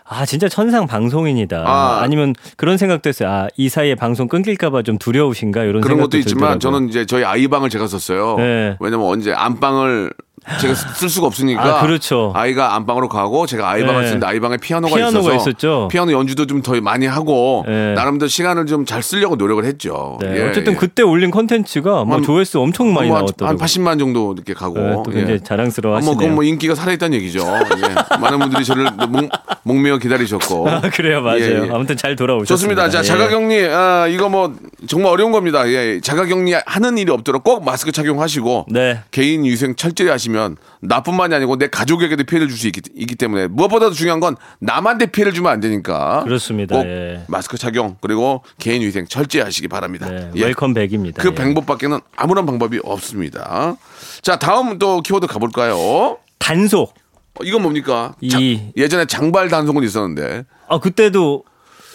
[0.07, 1.65] 아 진짜 천상 방송인이다.
[1.67, 2.03] 아.
[2.03, 2.07] 아.
[2.07, 3.29] 니면 그런 생각도 했어요.
[3.31, 6.59] 아 이 사이에 방송 끊길까 봐 좀 두려우신가 이런 그런 생각도 것도 있지만 들더라고요.
[6.59, 8.02] 저는 이제 저희 아이 방을 제가 썼어요.
[8.37, 8.77] 네.
[8.81, 10.13] 왜냐면 언제 안방을
[10.61, 12.33] 제가 쓸 수가 없으니까 아, 그렇죠.
[12.35, 14.07] 아이가 안방으로 가고 제가 아이 방을 네.
[14.09, 15.89] 쓰는데 아이 방에 피아노가, 피아노가 있어서.
[15.89, 17.95] 피아노 연주도 좀 더 많이 하고 네.
[17.95, 20.19] 나름대로 시간을 좀 잘 쓰려고 노력을 했죠.
[20.21, 20.77] 네, 예, 어쨌든 예.
[20.77, 23.49] 그때 올린 컨텐츠가 뭐 한- 조회수 엄청 많이 뭐 한, 나왔더라고요.
[23.49, 25.39] 한 80만 정도 이렇게 가고 네, 또 굉장히 예.
[25.39, 26.19] 자랑스러워 아, 뭐 하시네요.
[26.19, 27.41] 그건 뭐 인기가 살아있다는 얘기죠.
[27.41, 28.17] 예.
[28.19, 29.29] 많은 분들이 저를 목,
[29.63, 30.69] 목매어 기다리셨고.
[30.71, 31.41] 아, 그래요, 맞아요.
[31.41, 31.71] 예, 예.
[31.73, 32.83] 아무튼 잘 돌아오셨습니다.
[32.85, 32.89] 좋습니다.
[32.91, 33.03] 자, 예.
[33.03, 34.53] 자가격리, 아, 이거 뭐,
[34.89, 35.69] 정말 어려운 겁니다.
[35.69, 39.01] 예, 자가격리 하는 일이 없도록 꼭 마스크 착용하시고, 네.
[39.13, 40.32] 개인 위생 철저히 하시면,
[40.81, 45.33] 나뿐만이 아니고 내 가족에게도 피해를 줄 수 있기, 있기 때문에, 무엇보다도 중요한 건 남한테 피해를
[45.33, 46.23] 주면 안 되니까.
[46.25, 46.77] 그렇습니다.
[46.77, 47.25] 꼭 예.
[47.29, 50.09] 마스크 착용, 그리고 개인 위생 철저히 하시기 바랍니다.
[50.09, 50.45] 네, 예.
[50.47, 51.23] 웰컴백입니다.
[51.23, 51.35] 그 예.
[51.35, 53.77] 방법밖에는 아무런 방법이 없습니다.
[54.23, 56.19] 자, 다음 또 키워드 가볼까요?
[56.39, 56.95] 단속.
[57.41, 58.15] 어, 이건 뭡니까?
[58.31, 61.45] 자- 이- 예전에 장발 단속은 있었는데, 아 그때도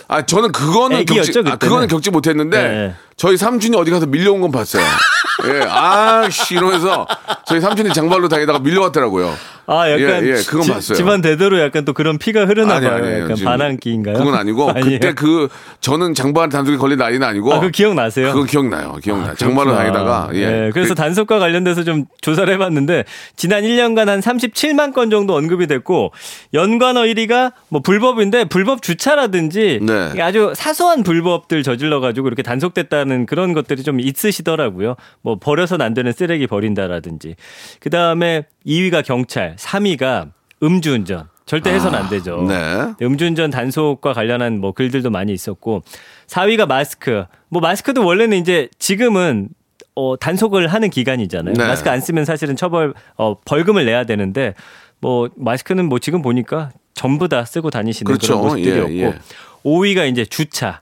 [0.08, 1.56] 아 저는 그거는 애기였죠, 겪지, 아?
[1.58, 2.96] 그거는 겪지 못했는데 네.
[3.18, 4.84] 저희 삼촌이 어디 가서 밀려온 건 봤어요.
[5.46, 7.06] 예, 아씨 이러면서
[7.46, 9.36] 저희 삼촌이 장발로 다니다가 밀려왔더라고요.
[9.70, 10.96] 아 약간 예, 예, 그건 지- 봤어요.
[10.96, 13.04] 집안 대대로 약간 또 그런 피가 흐르나 아니, 봐요.
[13.04, 13.24] 아니에요.
[13.26, 14.18] 약간 반항기인가요?
[14.18, 14.74] 그건 아니고?
[14.82, 15.50] 그때 그
[15.82, 18.32] 저는 장발 단속에 걸린 나이는 아니고 아, 그 기억나세요?
[18.32, 18.96] 그거 기억나요.
[19.04, 19.32] 기억나.
[19.32, 19.76] 아, 그렇구나.
[19.76, 20.38] 다니다가 예.
[20.68, 23.04] 예, 그래서 그- 단속과 관련돼서 좀 조사를 해 봤는데
[23.36, 26.14] 지난 1년간 한 37만 건 정도 언급이 됐고
[26.54, 30.22] 연관어 1위가 뭐 불법인데 불법 주차라든지 네.
[30.22, 34.96] 아주 사소한 불법들 저질러 가지고 이렇게 단속됐다는 그런 것들이 좀 있으시더라고요.
[35.22, 37.36] 뭐 버려선 안 되는 쓰레기 버린다라든지
[37.82, 41.30] 그 다음에 2위가 경찰, 3위가 음주운전.
[41.46, 42.42] 절대 해서는 안 되죠.
[42.42, 42.94] 네.
[43.02, 45.82] 음주운전 단속과 관련한 뭐 글들도 많이 있었고
[46.28, 47.24] 4위가 마스크.
[47.48, 49.48] 뭐 마스크도 원래는 이제 지금은
[49.96, 51.54] 어 단속을 하는 기간이잖아요.
[51.54, 51.66] 네.
[51.66, 54.56] 마스크 안 쓰면 사실은 처벌 어 벌금을 내야 되는데
[55.00, 58.40] 뭐 마스크는 뭐 지금 보니까 전부 다 쓰고 다니시는 그렇죠.
[58.40, 59.20] 그런 모습들이었고 예, 예.
[59.64, 60.82] 5위가 이제 주차.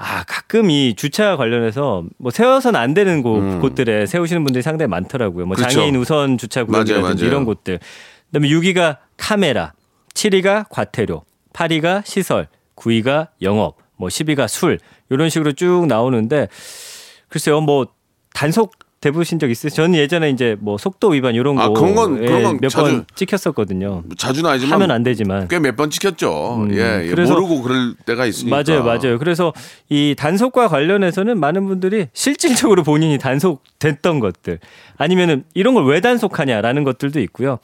[0.00, 3.60] 아 가끔 이 주차 관련해서 뭐 세워서는 안 되는 곳, 음.
[3.60, 5.44] 곳들에 세우시는 분들이 상당히 많더라고요.
[5.44, 5.74] 뭐 그렇죠.
[5.74, 7.26] 장애인 우선 주차 구역이라든지.
[7.26, 7.80] 이런 곳들.
[8.26, 9.72] 그다음에 6위가 카메라,
[10.14, 14.78] 7위가 과태료, 8위가 시설, 9위가 영업, 뭐 10위가 술
[15.10, 16.46] 이런 식으로 쭉 나오는데
[17.28, 17.88] 글쎄요 뭐
[18.34, 19.70] 단속 대보신 적 있으세요?
[19.84, 23.04] 저는 예전에 이제 뭐 속도 위반 이런 거 아, 그런 건- 그런 건 몇 번
[23.14, 24.02] 찍혔었거든요.
[24.16, 26.64] 자주는 아니지만 하면 안 되지만 꽤 몇 번 찍혔죠.
[26.64, 27.08] 음, 예, 예.
[27.10, 28.56] 그래서- 모르고 그럴 때가 있으니까.
[28.64, 29.18] 맞아요, 맞아요.
[29.18, 29.52] 그래서
[29.88, 34.58] 이 단속과 관련해서는 많은 분들이 실질적으로 본인이 단속됐던 것들
[34.96, 37.60] 아니면은 이런 걸 왜 단속하냐라는 것들도 있고요.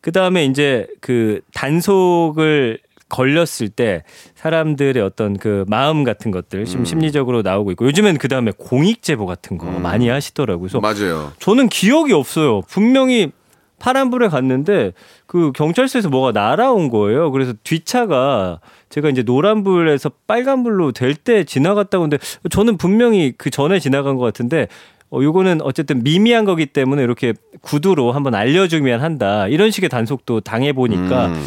[0.00, 2.78] 그 다음에 이제 그 단속을
[3.10, 4.02] 걸렸을 때
[4.36, 6.64] 사람들의 어떤 그 마음 같은 것들 음.
[6.64, 10.68] 좀 심리적으로 나오고 있고 요즘엔 그 다음에 공익 제보 같은 거 많이 하시더라고요.
[10.70, 11.32] 그래서 맞아요.
[11.38, 12.62] 저는 기억이 없어요.
[12.62, 13.32] 분명히
[13.78, 14.92] 파란불에 갔는데
[15.26, 17.30] 그 경찰서에서 뭐가 날아온 거예요.
[17.30, 22.18] 그래서 뒷차가 제가 이제 노란불에서 빨간불로 될 때 지나갔다고 하는데
[22.50, 24.68] 저는 분명히 그 전에 지나간 것 같은데
[25.10, 29.48] 어, 요거는 어쨌든 미미한 거기 때문에 이렇게 구두로 한번 알려주면 한다.
[29.48, 31.44] 이런 식의 단속도 당해보니까 음.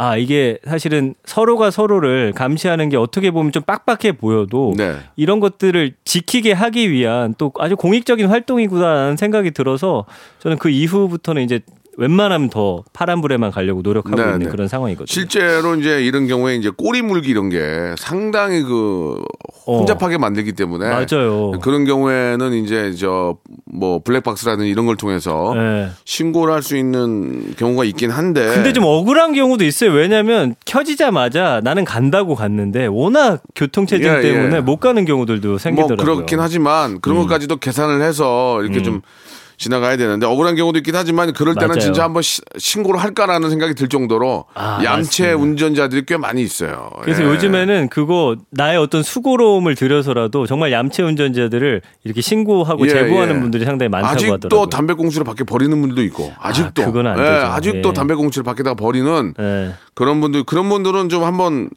[0.00, 4.94] 아, 이게 사실은 서로가 서로를 감시하는 게 어떻게 보면 좀 빡빡해 보여도 네.
[5.16, 10.04] 이런 것들을 지키게 하기 위한 또 아주 공익적인 활동이구나라는 생각이 들어서
[10.38, 11.62] 저는 그 이후부터는 이제
[11.98, 14.48] 웬만하면 더 파란불에만 가려고 노력하고 네, 있는 네.
[14.48, 15.06] 그런 상황이거든요.
[15.06, 19.22] 실제로 이제 이런 경우에 이제 꼬리 물기 이런 게 상당히 그
[19.66, 19.78] 어.
[19.78, 21.52] 혼잡하게 만들기 때문에 맞아요.
[21.60, 23.36] 그런 경우에는 이제 저
[23.70, 25.88] 뭐 블랙박스라든지 이런 걸 통해서 네.
[26.04, 29.92] 신고를 할 수 있는 경우가 있긴 한데 근데 좀 억울한 경우도 있어요.
[29.92, 34.60] 왜냐하면 켜지자마자 나는 간다고 갔는데 워낙 교통체증 예, 때문에 예.
[34.60, 35.96] 못 가는 경우들도 뭐 생기더라고요.
[36.02, 36.16] 음.
[36.16, 39.00] 그렇긴 하지만 그런 것까지도 계산을 해서 이렇게 좀
[39.58, 41.80] 지나가야 되는데 억울한 경우도 있긴 하지만 그럴 때는 맞아요.
[41.80, 45.36] 진짜 한번 시- 신고를 할까라는 생각이 들 정도로 아, 얌체 맞습니다.
[45.36, 46.90] 운전자들이 꽤 많이 있어요.
[47.02, 47.26] 그래서 예.
[47.26, 53.40] 요즘에는 그거 나의 어떤 수고로움을 들여서라도 정말 얌체 운전자들을 이렇게 신고하고 예, 제보하는 예.
[53.40, 54.66] 분들이 상당히 많다고 아직도 하더라고요.
[54.70, 57.46] 담배꽁초를 밖에 버리는 분들도 있고 아직도 그건 안 예, 되죠.
[57.46, 57.92] 아직도 예.
[57.92, 59.72] 담배꽁초를 밖에다가 버리는 예.
[59.94, 61.70] 그런 분들 그런 분들은 좀 한번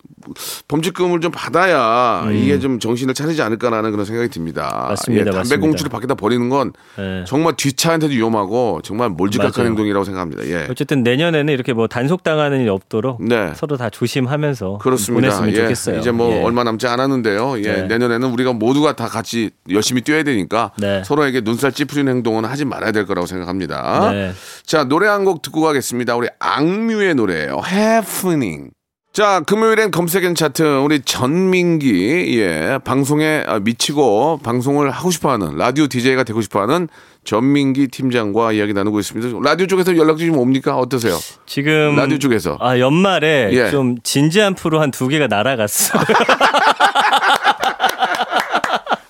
[0.68, 4.84] 범칙금을 좀 받아야 이게 좀 정신을 차리지 않을까라는 그런 생각이 듭니다.
[4.86, 4.90] 음.
[4.90, 5.90] 맞습니다, 예, 담배꽁초를.
[5.90, 7.24] 밖에다 버리는 건 예.
[7.26, 9.66] 정말 뒷차한테도 위험하고 정말 몰지각한.
[9.66, 10.46] 행동이라고 생각합니다.
[10.48, 10.68] 예.
[10.70, 13.54] 어쨌든 내년에는 이렇게 뭐 단속 당하는 일이 없도록 네.
[13.56, 15.28] 서로 다 조심하면서 그렇습니다.
[15.30, 15.62] 보냈으면 예.
[15.64, 16.00] 좋겠어요.
[16.00, 16.44] 이제 뭐 예.
[16.44, 17.58] 얼마 남지 않았는데요.
[17.60, 17.62] 예.
[17.62, 17.82] 네.
[17.84, 21.04] 내년에는 우리가 모두가 다 같이 열심히 뛰어야 되니까 네.
[21.06, 24.12] 서로에게 눈살 찌푸리는 행동은 하지 말아야 될 거라고 생각합니다.
[24.12, 24.32] 네.
[24.66, 26.16] 자, 노래 한 곡 듣고 가겠습니다.
[26.16, 27.62] 우리 악뮤의 노래예요.
[27.72, 28.72] Happening.
[29.14, 35.88] 자, 금요일엔 검색엔 차트 우리 전민기 예, 방송에 아, 미치고 방송을 하고 싶어 하는 라디오
[35.88, 36.88] DJ가 되고 싶어 하는
[37.24, 39.38] 전민기 팀장과 이야기 나누고 있습니다.
[39.44, 40.76] 라디오 쪽에서 연락이 좀 옵니까?
[40.78, 41.18] 어떠세요?
[41.46, 42.58] 지금 라디오 쪽에서.
[42.60, 43.70] 아 연말에 예.
[43.70, 46.00] 좀 진지한 프로 한 두 개가 날아갔어.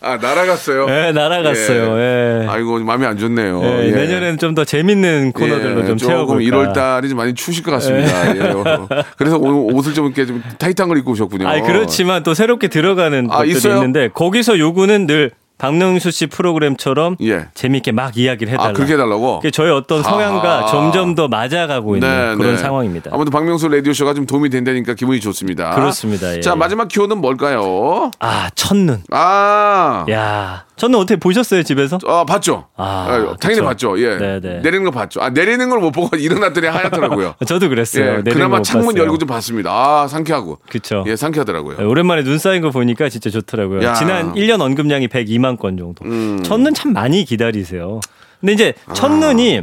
[0.04, 0.88] 아, 날아갔어요.
[0.88, 2.00] 네, 날아갔어요.
[2.00, 2.47] 예.
[2.50, 3.62] 아이고, 마음이 안 좋네요.
[3.63, 3.91] 예, 예.
[3.91, 6.41] 내년에는 좀 더 재밌는 코너들로 예, 좀 채워볼까.
[6.41, 8.36] 1월 달이 좀 많이 추우실 것 같습니다.
[8.36, 8.50] 예.
[8.50, 8.88] 어.
[9.15, 11.47] 그래서 오늘 옷을 좀 이렇게 좀 타이트한 걸 입고 오셨군요.
[11.47, 13.76] 아니 그렇지만 또 새롭게 들어가는 아, 것들이 있어요?
[13.76, 17.45] 있는데 거기서 요구는 늘 박명수 씨 프로그램처럼 예.
[17.54, 18.69] 재밌게 막 이야기를 해달라.
[18.69, 19.41] 아, 그렇게 해달라고?
[19.41, 20.65] 그게 저희 어떤 성향과 아하.
[20.65, 22.58] 점점 더 맞아가고 있는 네, 그런 네.
[22.58, 23.12] 상황입니다.
[23.13, 25.76] 아무튼 박명수 라디오쇼가 좀 도움이 된다니까 기분이 좋습니다.
[25.76, 26.36] 그렇습니다.
[26.36, 26.39] 예.
[26.41, 28.10] 자, 마지막 키워드는 뭘까요?
[28.19, 29.04] 아 첫눈.
[29.12, 30.06] 아.
[30.10, 32.00] 야, 첫눈 어떻게 보셨어요 집에서?
[32.08, 32.65] 아, 봤죠?
[32.76, 33.63] 아, 아, 당연히 그쵸.
[33.65, 34.00] 봤죠.
[34.02, 34.17] 예.
[34.17, 34.62] 네네.
[34.62, 35.22] 내리는 거 봤죠.
[35.22, 37.36] 아, 내리는 걸 못 보고 일어났더니 하얗더라고요.
[37.46, 38.24] 저도 그랬어요.
[38.26, 38.32] 예.
[38.32, 38.98] 그나마 창문.
[38.98, 39.72] 열고 좀 봤습니다.
[39.72, 40.58] 아, 상쾌하고.
[40.72, 41.04] 그쵸.
[41.08, 41.78] 예, 상쾌하더라고요.
[41.78, 43.84] 네, 오랜만에 눈 쌓인 거 보니까 진짜 좋더라고요.
[43.84, 43.91] 야.
[43.91, 43.96] 음.
[43.96, 46.04] 지난 1년 언급량이 102만 건 정도.
[46.44, 48.00] 첫눈 참 많이 기다리세요.
[48.39, 49.62] 근데 이제 첫눈이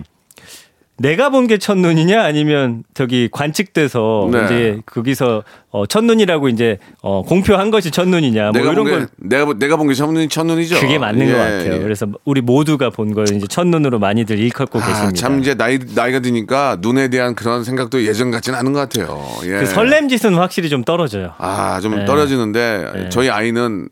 [1.00, 4.44] 내가 본 게 첫눈이냐 아니면 저기 관측돼서 네.
[4.44, 9.08] 이제 거기서 어, 첫눈이라고 이제 어, 공표한 것이 첫눈이냐 뭐 내가 이런 본 게, 건
[9.16, 10.80] 내가, 본- 내가 본 게 첫눈이 첫눈이죠.
[10.80, 11.74] 그게 맞는 예, 것 같아요.
[11.74, 11.78] 예.
[11.78, 15.12] 그래서 우리 모두가 본 걸 이제 첫눈으로 많이들 일컫고 아, 계십니다.
[15.12, 19.24] 참 이제 나이 나이가 드니까 눈에 대한 그런 생각도 예전 같지는 않은 것 같아요.
[19.44, 19.61] 예.
[19.61, 21.32] 그 설렘짓은 확실히 좀 떨어져요.
[21.38, 22.04] 아, 좀 네.
[22.06, 23.08] 떨어지는데 네.
[23.11, 23.88] 저희 아이는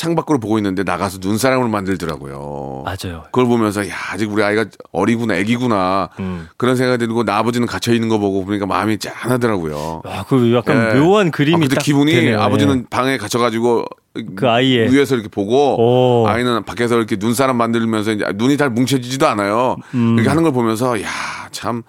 [0.00, 2.84] 창밖으로 보고 있는데 나가서 눈사람을 만들더라고요.
[2.86, 3.24] 맞아요.
[3.26, 6.48] 그걸 보면서 야 아직 우리 아이가 어리구나, 애기구나 음.
[6.56, 10.00] 그런 생각이 들고 나 아버지는 갇혀 있는 거 보고 보니까 마음이 짠하더라고요.
[10.06, 10.98] 아, 그 약간 예.
[10.98, 12.40] 묘한 그림이 아, 그때 딱 기분이 되네요.
[12.40, 12.82] 아버지는 예.
[12.88, 13.84] 방에 갇혀가지고
[14.36, 16.26] 그 아이의 위에서 이렇게 보고 오.
[16.28, 19.76] 아이는 밖에서 이렇게 눈사람 만들면서 이제 눈이 잘 뭉쳐지지도 않아요.
[19.94, 20.14] 음.
[20.14, 21.06] 이렇게 하는 걸 보면서 야
[21.52, 21.82] 참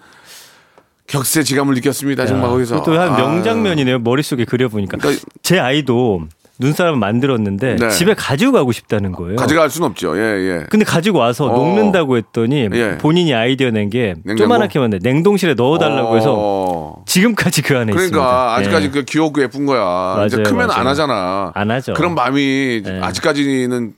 [1.06, 2.26] 격세지감을 느꼈습니다.
[2.26, 3.16] 정말 거기서 그것도 한 아.
[3.16, 4.00] 명장면이네요.
[4.00, 4.96] 머릿속에 그려보니까.
[4.98, 6.22] 그러니까- 제 아이도
[6.58, 7.90] 눈사람 만들었는데 네.
[7.90, 9.36] 집에 가지고 가고 싶다는 거예요.
[9.36, 10.16] 가져갈 수는 없죠.
[10.16, 10.66] 예, 예.
[10.68, 11.56] 근데 가지고 와서 어.
[11.56, 12.98] 녹는다고 했더니 예.
[12.98, 14.14] 본인이 아이디어 낸 게?
[14.26, 17.02] 조그맣게 만든 냉동실에 넣어 달라고 해서 어.
[17.06, 18.16] 지금까지 그 안에 있습니다.
[18.16, 18.90] 그러니까 아직까지 예.
[18.90, 20.24] 그 귀엽고 예쁜 거야.
[20.26, 20.88] 이제 맞아요, 크면 안 맞아요.
[20.88, 21.52] 하잖아.
[21.54, 21.94] 안 하죠.
[21.94, 23.00] 그런 마음이 네.
[23.00, 23.94] 아직까지는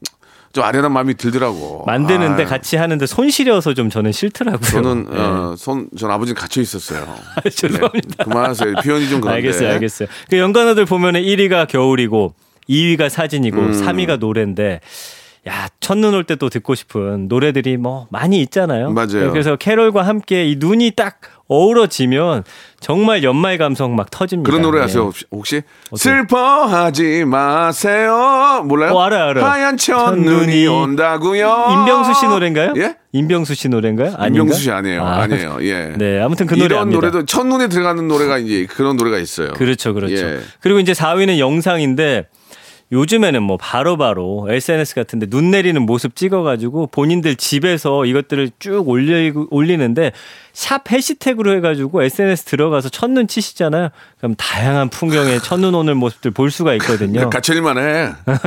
[0.55, 1.83] 좀 아련한 마음이 들더라고.
[1.85, 4.71] 만드는데 아, 같이 하는데 손 시려서 좀 저는 싫더라고요.
[4.71, 5.19] 저는 예.
[5.19, 7.13] 어, 손, 전 아버지는 갇혀 있었어요.
[7.53, 8.09] 죄송합니다.
[8.19, 8.75] 네, 그만하세요.
[8.85, 9.39] 표현이 좀 그런데.
[9.39, 10.09] 알겠어요, 알겠어요.
[10.31, 12.35] 그 연관어들 보면은 1위가 겨울이고
[12.71, 13.73] 2위가 사진이고 음.
[13.73, 14.81] 3위가 노래인데
[15.47, 18.91] 야, 첫눈 올 때 또 듣고 싶은 노래들이 뭐 많이 있잖아요.
[18.93, 19.31] 맞아요.
[19.31, 22.45] 그래서 캐롤과 함께 이 눈이 딱 어우러지면
[22.81, 24.49] 정말 연말 감성 막 터집니다.
[24.51, 24.85] 그런 노래 네.
[24.87, 25.03] 아세요?
[25.05, 25.63] 혹시- 혹시?
[25.95, 28.63] 슬퍼하지 마세요.
[28.65, 28.95] 몰라요?
[28.95, 29.45] 어, 알아요, 알아요.
[29.45, 31.67] 하얀 첫눈이 온다고요.
[31.81, 32.73] 임병수 씨 노래인가요?
[32.79, 32.97] 예?
[33.13, 34.15] 임병수 씨 노래인가요?
[34.17, 34.27] 아닌가?
[34.45, 35.05] 임병수 씨 아니에요.
[35.05, 35.93] 아, 아, 니에요 예.
[35.99, 36.97] 네, 아무튼 그 노래 이런 압니다.
[37.01, 39.53] 노래도 첫눈에 들어가는 노래가 이제 그런 노래가 있어요.
[39.53, 40.15] 그렇죠, 그렇죠.
[40.17, 40.41] 예.
[40.61, 42.29] 그리고 이제 4위는 영상인데
[42.95, 50.13] 요즘에는 뭐 바로바로 SNS 같은데 눈 내리는 모습 찍어가지고 본인들 집에서 이것들을 쭉 올리, 올리는데
[50.55, 53.89] 샵 해시태그로 해가지고 SNS 들어가서 첫눈 치시잖아요.
[54.19, 57.21] 그럼 다양한 풍경의 첫눈 오는 모습들 볼 수가 있거든요.
[57.21, 57.27] 해.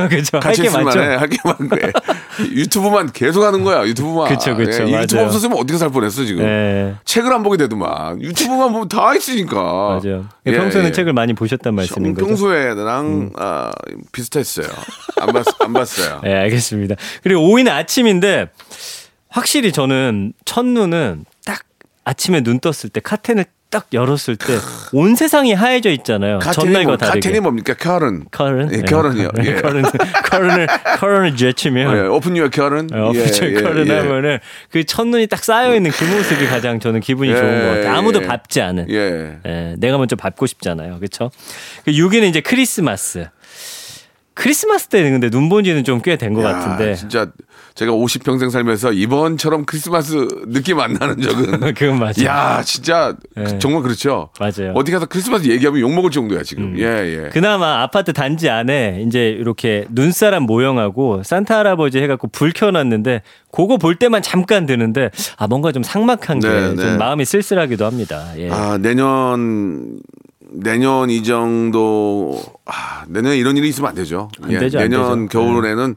[0.08, 0.40] 그렇죠.
[0.40, 1.00] 같이 할게 있을만 맞죠.
[1.00, 1.14] 해.
[1.16, 1.92] 할게 많은 거야.
[2.40, 3.86] 유튜브만 계속 하는 거야.
[3.86, 4.28] 유튜브만.
[4.28, 4.84] 그쵸, 그쵸.
[4.84, 5.22] 예, 이 유튜브.
[5.22, 6.44] 없었으면 어떻게 살 뻔했어 지금.
[6.44, 8.22] 네, 책을 안 보게 되더만.
[8.22, 9.54] 유튜브만 보면 다 있으니까.
[10.02, 10.24] 맞아요.
[10.46, 10.92] 예, 평소에는 예.
[10.92, 12.24] 책을 많이 보셨단 말씀인 거죠?
[12.24, 12.28] 음.
[12.28, 13.70] 평소에 나랑 아,
[14.12, 14.66] 비슷했어요.
[15.20, 16.20] 안, 봤, 안 봤어요.
[16.24, 16.94] 네, 알겠습니다.
[17.22, 18.48] 그리고 5위는 아침인데
[19.28, 21.37] 확실히 저는 첫눈은 딱
[22.08, 24.54] 아침에 눈 떴을 때 카텐을 딱 열었을 때
[24.94, 26.38] 온 세상이 하얘져 있잖아요.
[26.38, 27.20] 전날과 뭐, 다르게.
[27.20, 27.74] 카텐이 뭡니까?
[27.74, 28.24] 커른.
[28.30, 28.72] 커른?
[28.72, 29.28] 예, 커른이요.
[29.44, 29.54] 예.
[29.56, 29.82] 커른,
[30.24, 31.94] 커튼을, 커튼을 제치면.
[31.96, 32.88] 예, open your curtain.
[32.94, 34.38] 어, 예, 커튼 하면은
[34.70, 37.92] 그 첫눈이 딱 쌓여 있는 그 모습이 가장 저는 기분이 예, 좋은 것 같아요.
[37.94, 38.26] 아무도 예.
[38.26, 38.86] 밟지 않은.
[38.90, 39.36] 예.
[39.44, 40.96] 예, 내가 먼저 밟고 싶잖아요.
[40.98, 41.30] 그렇죠?
[41.84, 43.26] 그 6위는 이제 크리스마스.
[44.38, 46.94] 크리스마스 때는 근데 눈 본 지는 좀 꽤 된것 야, 같은데.
[46.94, 47.26] 진짜
[47.74, 51.60] 제가 50평생 살면서 이번처럼 크리스마스 느낌 안 나는 적은.
[51.74, 52.24] 그건 맞아요.
[52.24, 53.58] 야, 진짜 예.
[53.58, 54.30] 정말 그렇죠.
[54.38, 54.70] 맞아요.
[54.70, 54.72] 음.
[54.76, 56.78] 어디 가서 크리스마스 얘기하면 욕 먹을 정도야 지금.
[56.78, 57.28] 예, 예.
[57.32, 63.22] 그나마 아파트 단지 안에 이제 이렇게 눈사람 모형하고 산타 할아버지 해갖고 불 켜놨는데
[63.52, 66.96] 그거 볼 때만 잠깐 드는데 아 뭔가 좀 삭막한 게 네, 좀 네.
[66.96, 68.24] 마음이 쓸쓸하기도 합니다.
[68.36, 68.50] 예.
[68.50, 69.98] 아, 내년
[70.50, 74.28] 내년 이 정도 아, 내년에 이런 일이 있으면 안 되죠.
[74.48, 75.40] 예, 안 되죠, 안 내년 되죠.
[75.40, 75.96] 겨울에는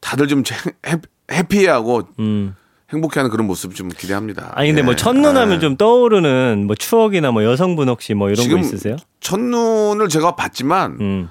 [0.00, 0.42] 다들 좀
[0.86, 0.96] 해,
[1.30, 2.54] 해피하고 음.
[2.90, 4.52] 행복해하는 그런 모습 좀 기대합니다.
[4.54, 4.84] 아니 근데 예.
[4.84, 8.96] 뭐 첫눈 하면 아, 좀 떠오르는 뭐 추억이나 뭐 여성분 혹시 뭐 이런 거 있으세요?
[9.20, 11.28] 첫눈을 제가 봤지만 음.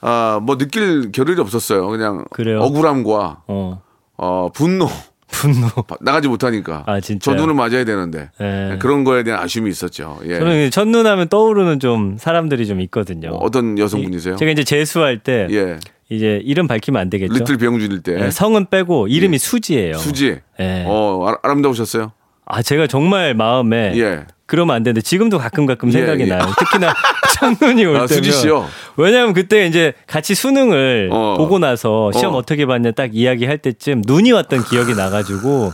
[0.00, 1.86] 아, 뭐 느낄 겨를이 없었어요.
[1.88, 2.60] 그냥 그래요?
[2.60, 3.82] 억울함과 어.
[4.16, 4.88] 어, 분노
[5.28, 5.66] 분노.
[6.00, 7.36] 나가지 못하니까 아, 진짜요?
[7.36, 8.76] 저 눈을 맞아야 되는데 예.
[8.78, 10.18] 그런 거에 대한 아쉬움이 있었죠.
[10.24, 10.38] 예.
[10.38, 13.30] 저는 첫눈 하면 떠오르는 좀 사람들이 좀 있거든요.
[13.30, 14.36] 뭐 어떤 여성분이세요?
[14.36, 15.78] 제가 이제 재수할 때 예.
[16.08, 17.34] 이제 이름 밝히면 안 되겠죠.
[17.34, 19.94] 리틀 병준일 때 네, 성은 빼고 이름이 수지예요.
[19.98, 20.38] 수지.
[20.60, 20.84] 예.
[20.86, 22.12] 어, 아, 아름다우셨어요?
[22.46, 24.24] 아 제가 정말 마음에 예.
[24.46, 26.26] 그러면 안 되는데 지금도 가끔 가끔 예, 생각이 예.
[26.26, 26.42] 나요.
[26.58, 26.94] 특히나
[27.34, 28.08] 첫눈이 올 아, 때면.
[28.08, 28.68] 수지 씨요?
[28.96, 31.34] 왜냐하면 그때 이제 같이 수능을 어.
[31.36, 32.38] 보고 나서 시험 어.
[32.38, 32.42] 어.
[32.42, 35.72] 떻게 봤냐 딱 이야기할 때쯤 눈이 왔던 기억이 나가지고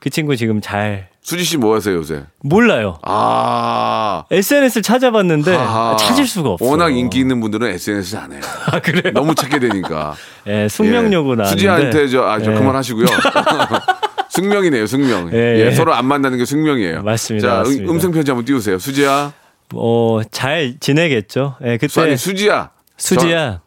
[0.00, 2.24] 그 친구 지금 잘 수지 씨 뭐 하세요, 요새?
[2.42, 2.98] 몰라요.
[3.02, 4.24] 아.
[4.30, 5.96] SNS를 찾아봤는데 아하.
[5.96, 6.68] 찾을 수가 없어요.
[6.68, 8.42] 워낙 인기 있는 분들은 SNS를 안 해요.
[8.70, 9.10] 아 그래요?
[9.14, 10.14] 너무 찾게 되니까.
[10.46, 11.36] 예, 숙명여고 예.
[11.36, 12.54] 나왔는데 수지한테 저, 아, 저 예.
[12.56, 13.06] 그만하시고요.
[14.34, 15.30] 숙명이네요, 숙명.
[15.32, 15.70] 예, 예, 예.
[15.72, 17.02] 서로 안 만나는 게 숙명이에요.
[17.02, 17.92] 맞습니다, 자, 맞습니다.
[17.92, 18.78] 음, 성 편지 한번 띄우세요.
[18.78, 19.32] 수지야.
[19.74, 21.56] 어, 잘 지내겠죠.
[21.64, 22.70] 예, 그때 수, 아니, 수지야.
[22.96, 23.60] 수지야.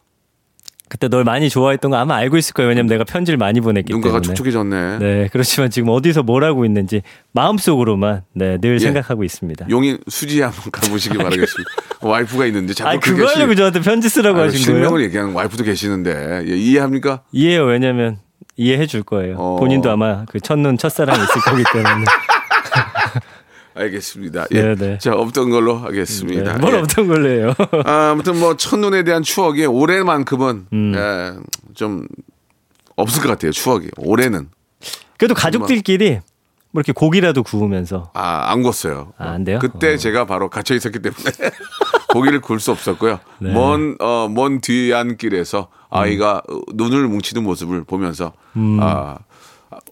[0.90, 2.70] 그때 널 많이 좋아했던 거 아마 알고 있을 거예요.
[2.70, 4.28] 왜냐면 내가 편지를 많이 보냈기 눈가가 때문에.
[4.34, 4.98] 촉촉해졌네.
[5.00, 7.02] 네, 그렇지만 지금 어디서 뭘 하고 있는지
[7.32, 8.78] 마음속으로만 네, 늘 예.
[8.78, 9.66] 생각하고 있습니다.
[9.68, 11.70] 용인 수지에 한번 가보시기 바라겠습니다.
[12.00, 15.04] 와이프가 있는데 자꾸 아, 그렇게 그거 하려고 실- 저한테 편지 쓰라고 아유, 하신 실명을 거예요?
[15.04, 17.20] 얘기하는 와이프도 계시는데 예, 이해합니까?
[17.32, 17.64] 이해요.
[17.66, 18.16] 왜냐면
[18.58, 19.36] 이해해 줄 거예요.
[19.38, 19.56] 어.
[19.56, 22.04] 본인도 아마 그 첫눈 첫사랑이 있을 거기 때문에.
[23.74, 24.46] 알겠습니다.
[24.50, 24.74] 예.
[24.74, 24.98] 네네.
[24.98, 26.54] 자 없던 걸로 하겠습니다.
[26.54, 26.78] 네, 뭘 예.
[26.78, 27.54] 없던 걸로 해요.
[27.84, 30.92] 아, 아무튼 뭐 첫눈에 대한 추억이 올해만큼은 음.
[30.96, 31.34] 예,
[31.74, 32.08] 좀
[32.96, 33.52] 없을 것 같아요.
[33.52, 34.48] 추억이 올해는
[35.16, 36.18] 그래도 가족들끼리
[36.72, 39.12] 뭐 이렇게 고기라도 구우면서 아, 안 궜어요.
[39.16, 39.60] 아, 안 돼요?
[39.60, 39.96] 그때 어.
[39.96, 41.22] 제가 바로 갇혀 있었기 때문에
[42.08, 43.20] 고기를 구울 수 없었고요.
[43.38, 43.52] 네.
[43.52, 46.56] 먼, 어, 먼 뒤안길에서 아이가 음.
[46.56, 48.32] 어, 눈을 뭉치는 모습을 보면서
[48.80, 49.18] 아,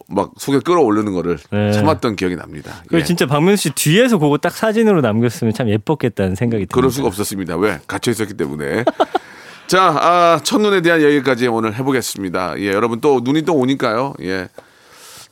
[0.09, 1.73] 막 속에 끌어올리는 거를 네.
[1.73, 2.83] 참았던 기억이 납니다.
[2.85, 3.05] 그걸 예.
[3.05, 6.75] 진짜 박명수 씨 뒤에서 그거 딱 사진으로 남겼으면 참 예뻤겠다는 생각이 듭니다.
[6.75, 7.57] 그럴 수가 없었습니다.
[7.57, 7.81] 왜?
[7.87, 8.85] 갇혀 있었기 때문에.
[9.67, 12.61] 자, 아, 첫눈에 대한 얘기까지 오늘 해보겠습니다.
[12.61, 14.15] 예, 여러분 또 눈이 또 오니까요.
[14.23, 14.49] 예.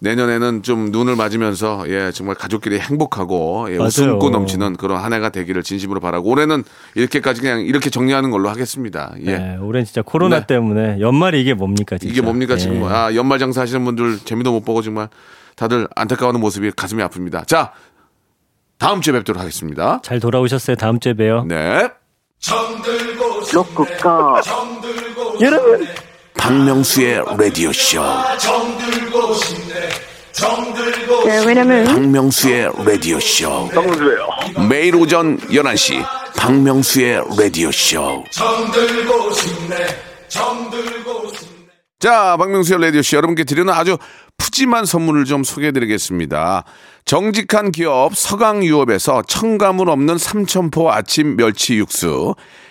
[0.01, 3.77] 내년에는 좀 눈을 맞으면서 예 정말 가족끼리 행복하고 예.
[3.77, 9.15] 웃음고 넘치는 그런 한 해가 되기를 진심으로 바라고 올해는 이렇게까지 그냥 이렇게 정리하는 걸로 하겠습니다.
[9.21, 9.39] 예.
[9.39, 10.47] 네, 올해는 진짜 코로나 네.
[10.47, 12.13] 때문에 연말이 이게 뭡니까 진짜.
[12.13, 12.87] 이게 뭡니까 지금 예.
[12.87, 15.09] 아 연말 장사 하시는 분들 재미도 못 보고 정말
[15.57, 17.47] 다들 안타까워하는 모습이 가슴이 아픕니다.
[17.47, 17.73] 자
[18.79, 20.01] 다음 주에 뵙도록 하겠습니다.
[20.03, 20.77] 잘 돌아오셨어요.
[20.77, 21.45] 다음 주에 봬요.
[21.45, 21.89] 네.
[23.53, 24.41] 로쿠꺼.
[25.41, 25.87] 여러분,
[26.45, 28.03] 박명수의 라디오 쇼.
[31.25, 33.67] 네, 왜냐면 박명수의 라디오 쇼.
[33.69, 34.29] 박명수예요.
[34.69, 36.05] 매일 오전 11시
[36.37, 38.23] 박명수의 라디오 쇼.
[41.99, 43.97] 자, 박명수의 라디오 쇼 여러분께 드리는 아주
[44.37, 46.65] 푸짐한 선물을 좀 소개해드리겠습니다.
[47.07, 52.35] 정직한 기업 서강유업에서 첨가물 없는 삼천포 아침 멸치 육수,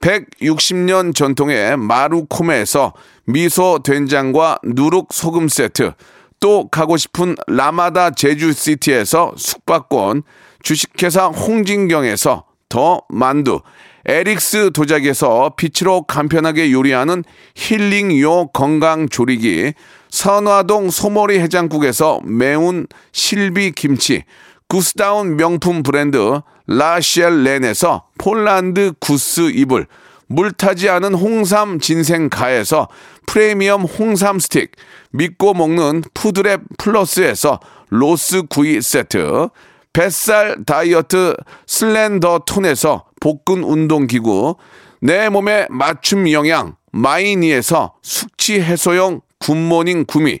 [0.00, 2.92] 160년 전통의 마루코메에서
[3.24, 5.92] 미소 된장과 누룩 소금 세트,
[6.40, 10.22] 또 가고 싶은 라마다 제주시티에서 숙박권,
[10.62, 13.60] 주식회사 홍진경에서 더 만두,
[14.04, 17.24] 에릭스 도자기에서 빛으로 간편하게 요리하는
[17.56, 19.72] 힐링요 건강조리기,
[20.10, 24.24] 선화동 소머리 해장국에서 매운 실비 김치,
[24.68, 29.86] 구스다운 명품 브랜드 라시엘렌에서 폴란드 구스 이불,
[30.28, 32.88] 물타지 않은 홍삼 진생 가에서
[33.26, 34.72] 프리미엄 홍삼 스틱,
[35.12, 39.48] 믿고 먹는 푸드랩 플러스에서 로스 구이 세트,
[39.92, 44.56] 뱃살 다이어트 슬렌더 톤에서 복근 운동 기구,
[45.00, 50.40] 내 몸에 맞춤 영양 마이니에서 숙취 해소용 굿모닝 구미,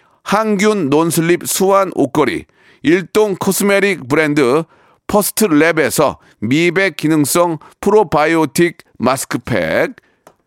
[0.23, 2.45] 항균 non-slip 수완 옷걸이,
[2.83, 4.63] 일동 코스메틱 브랜드
[5.07, 9.95] 퍼스트 랩에서 미백 기능성 프로바이오틱 마스크팩,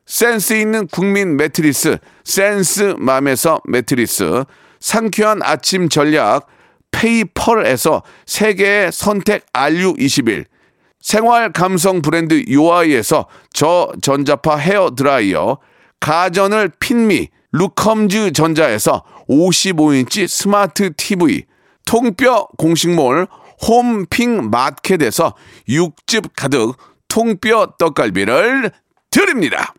[0.07, 4.45] 센스 있는 국민 매트리스 센스맘에서 매트리스,
[4.81, 6.47] 상쾌한 아침 전략
[6.91, 10.45] 페이펄에서 세계의 선택 RU21,
[11.01, 15.59] 생활 감성 브랜드 요아이에서 저전자파 헤어 드라이어,
[16.01, 21.45] 가전을 핀미 루컴즈 전자에서 55인치 스마트 TV,
[21.87, 23.27] 통뼈 공식몰
[23.67, 25.35] 홈핑 마켓에서
[25.69, 26.77] 육즙 가득
[27.09, 28.71] 통뼈 떡갈비를
[29.11, 29.75] 드립니다.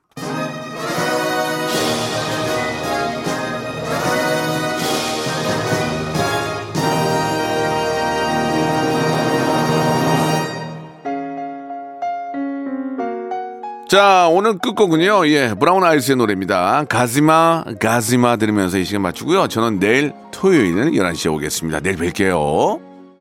[13.87, 15.27] 자, 오늘 끝곡은요.
[15.27, 16.85] 예, 브라운 아이스의 노래입니다.
[16.89, 19.47] 가지마, 가지마 들으면서 이 시간 맞추고요.
[19.47, 21.81] 저는 내일 토요일은 11시에 오겠습니다.
[21.81, 22.94] 내일 뵐게요.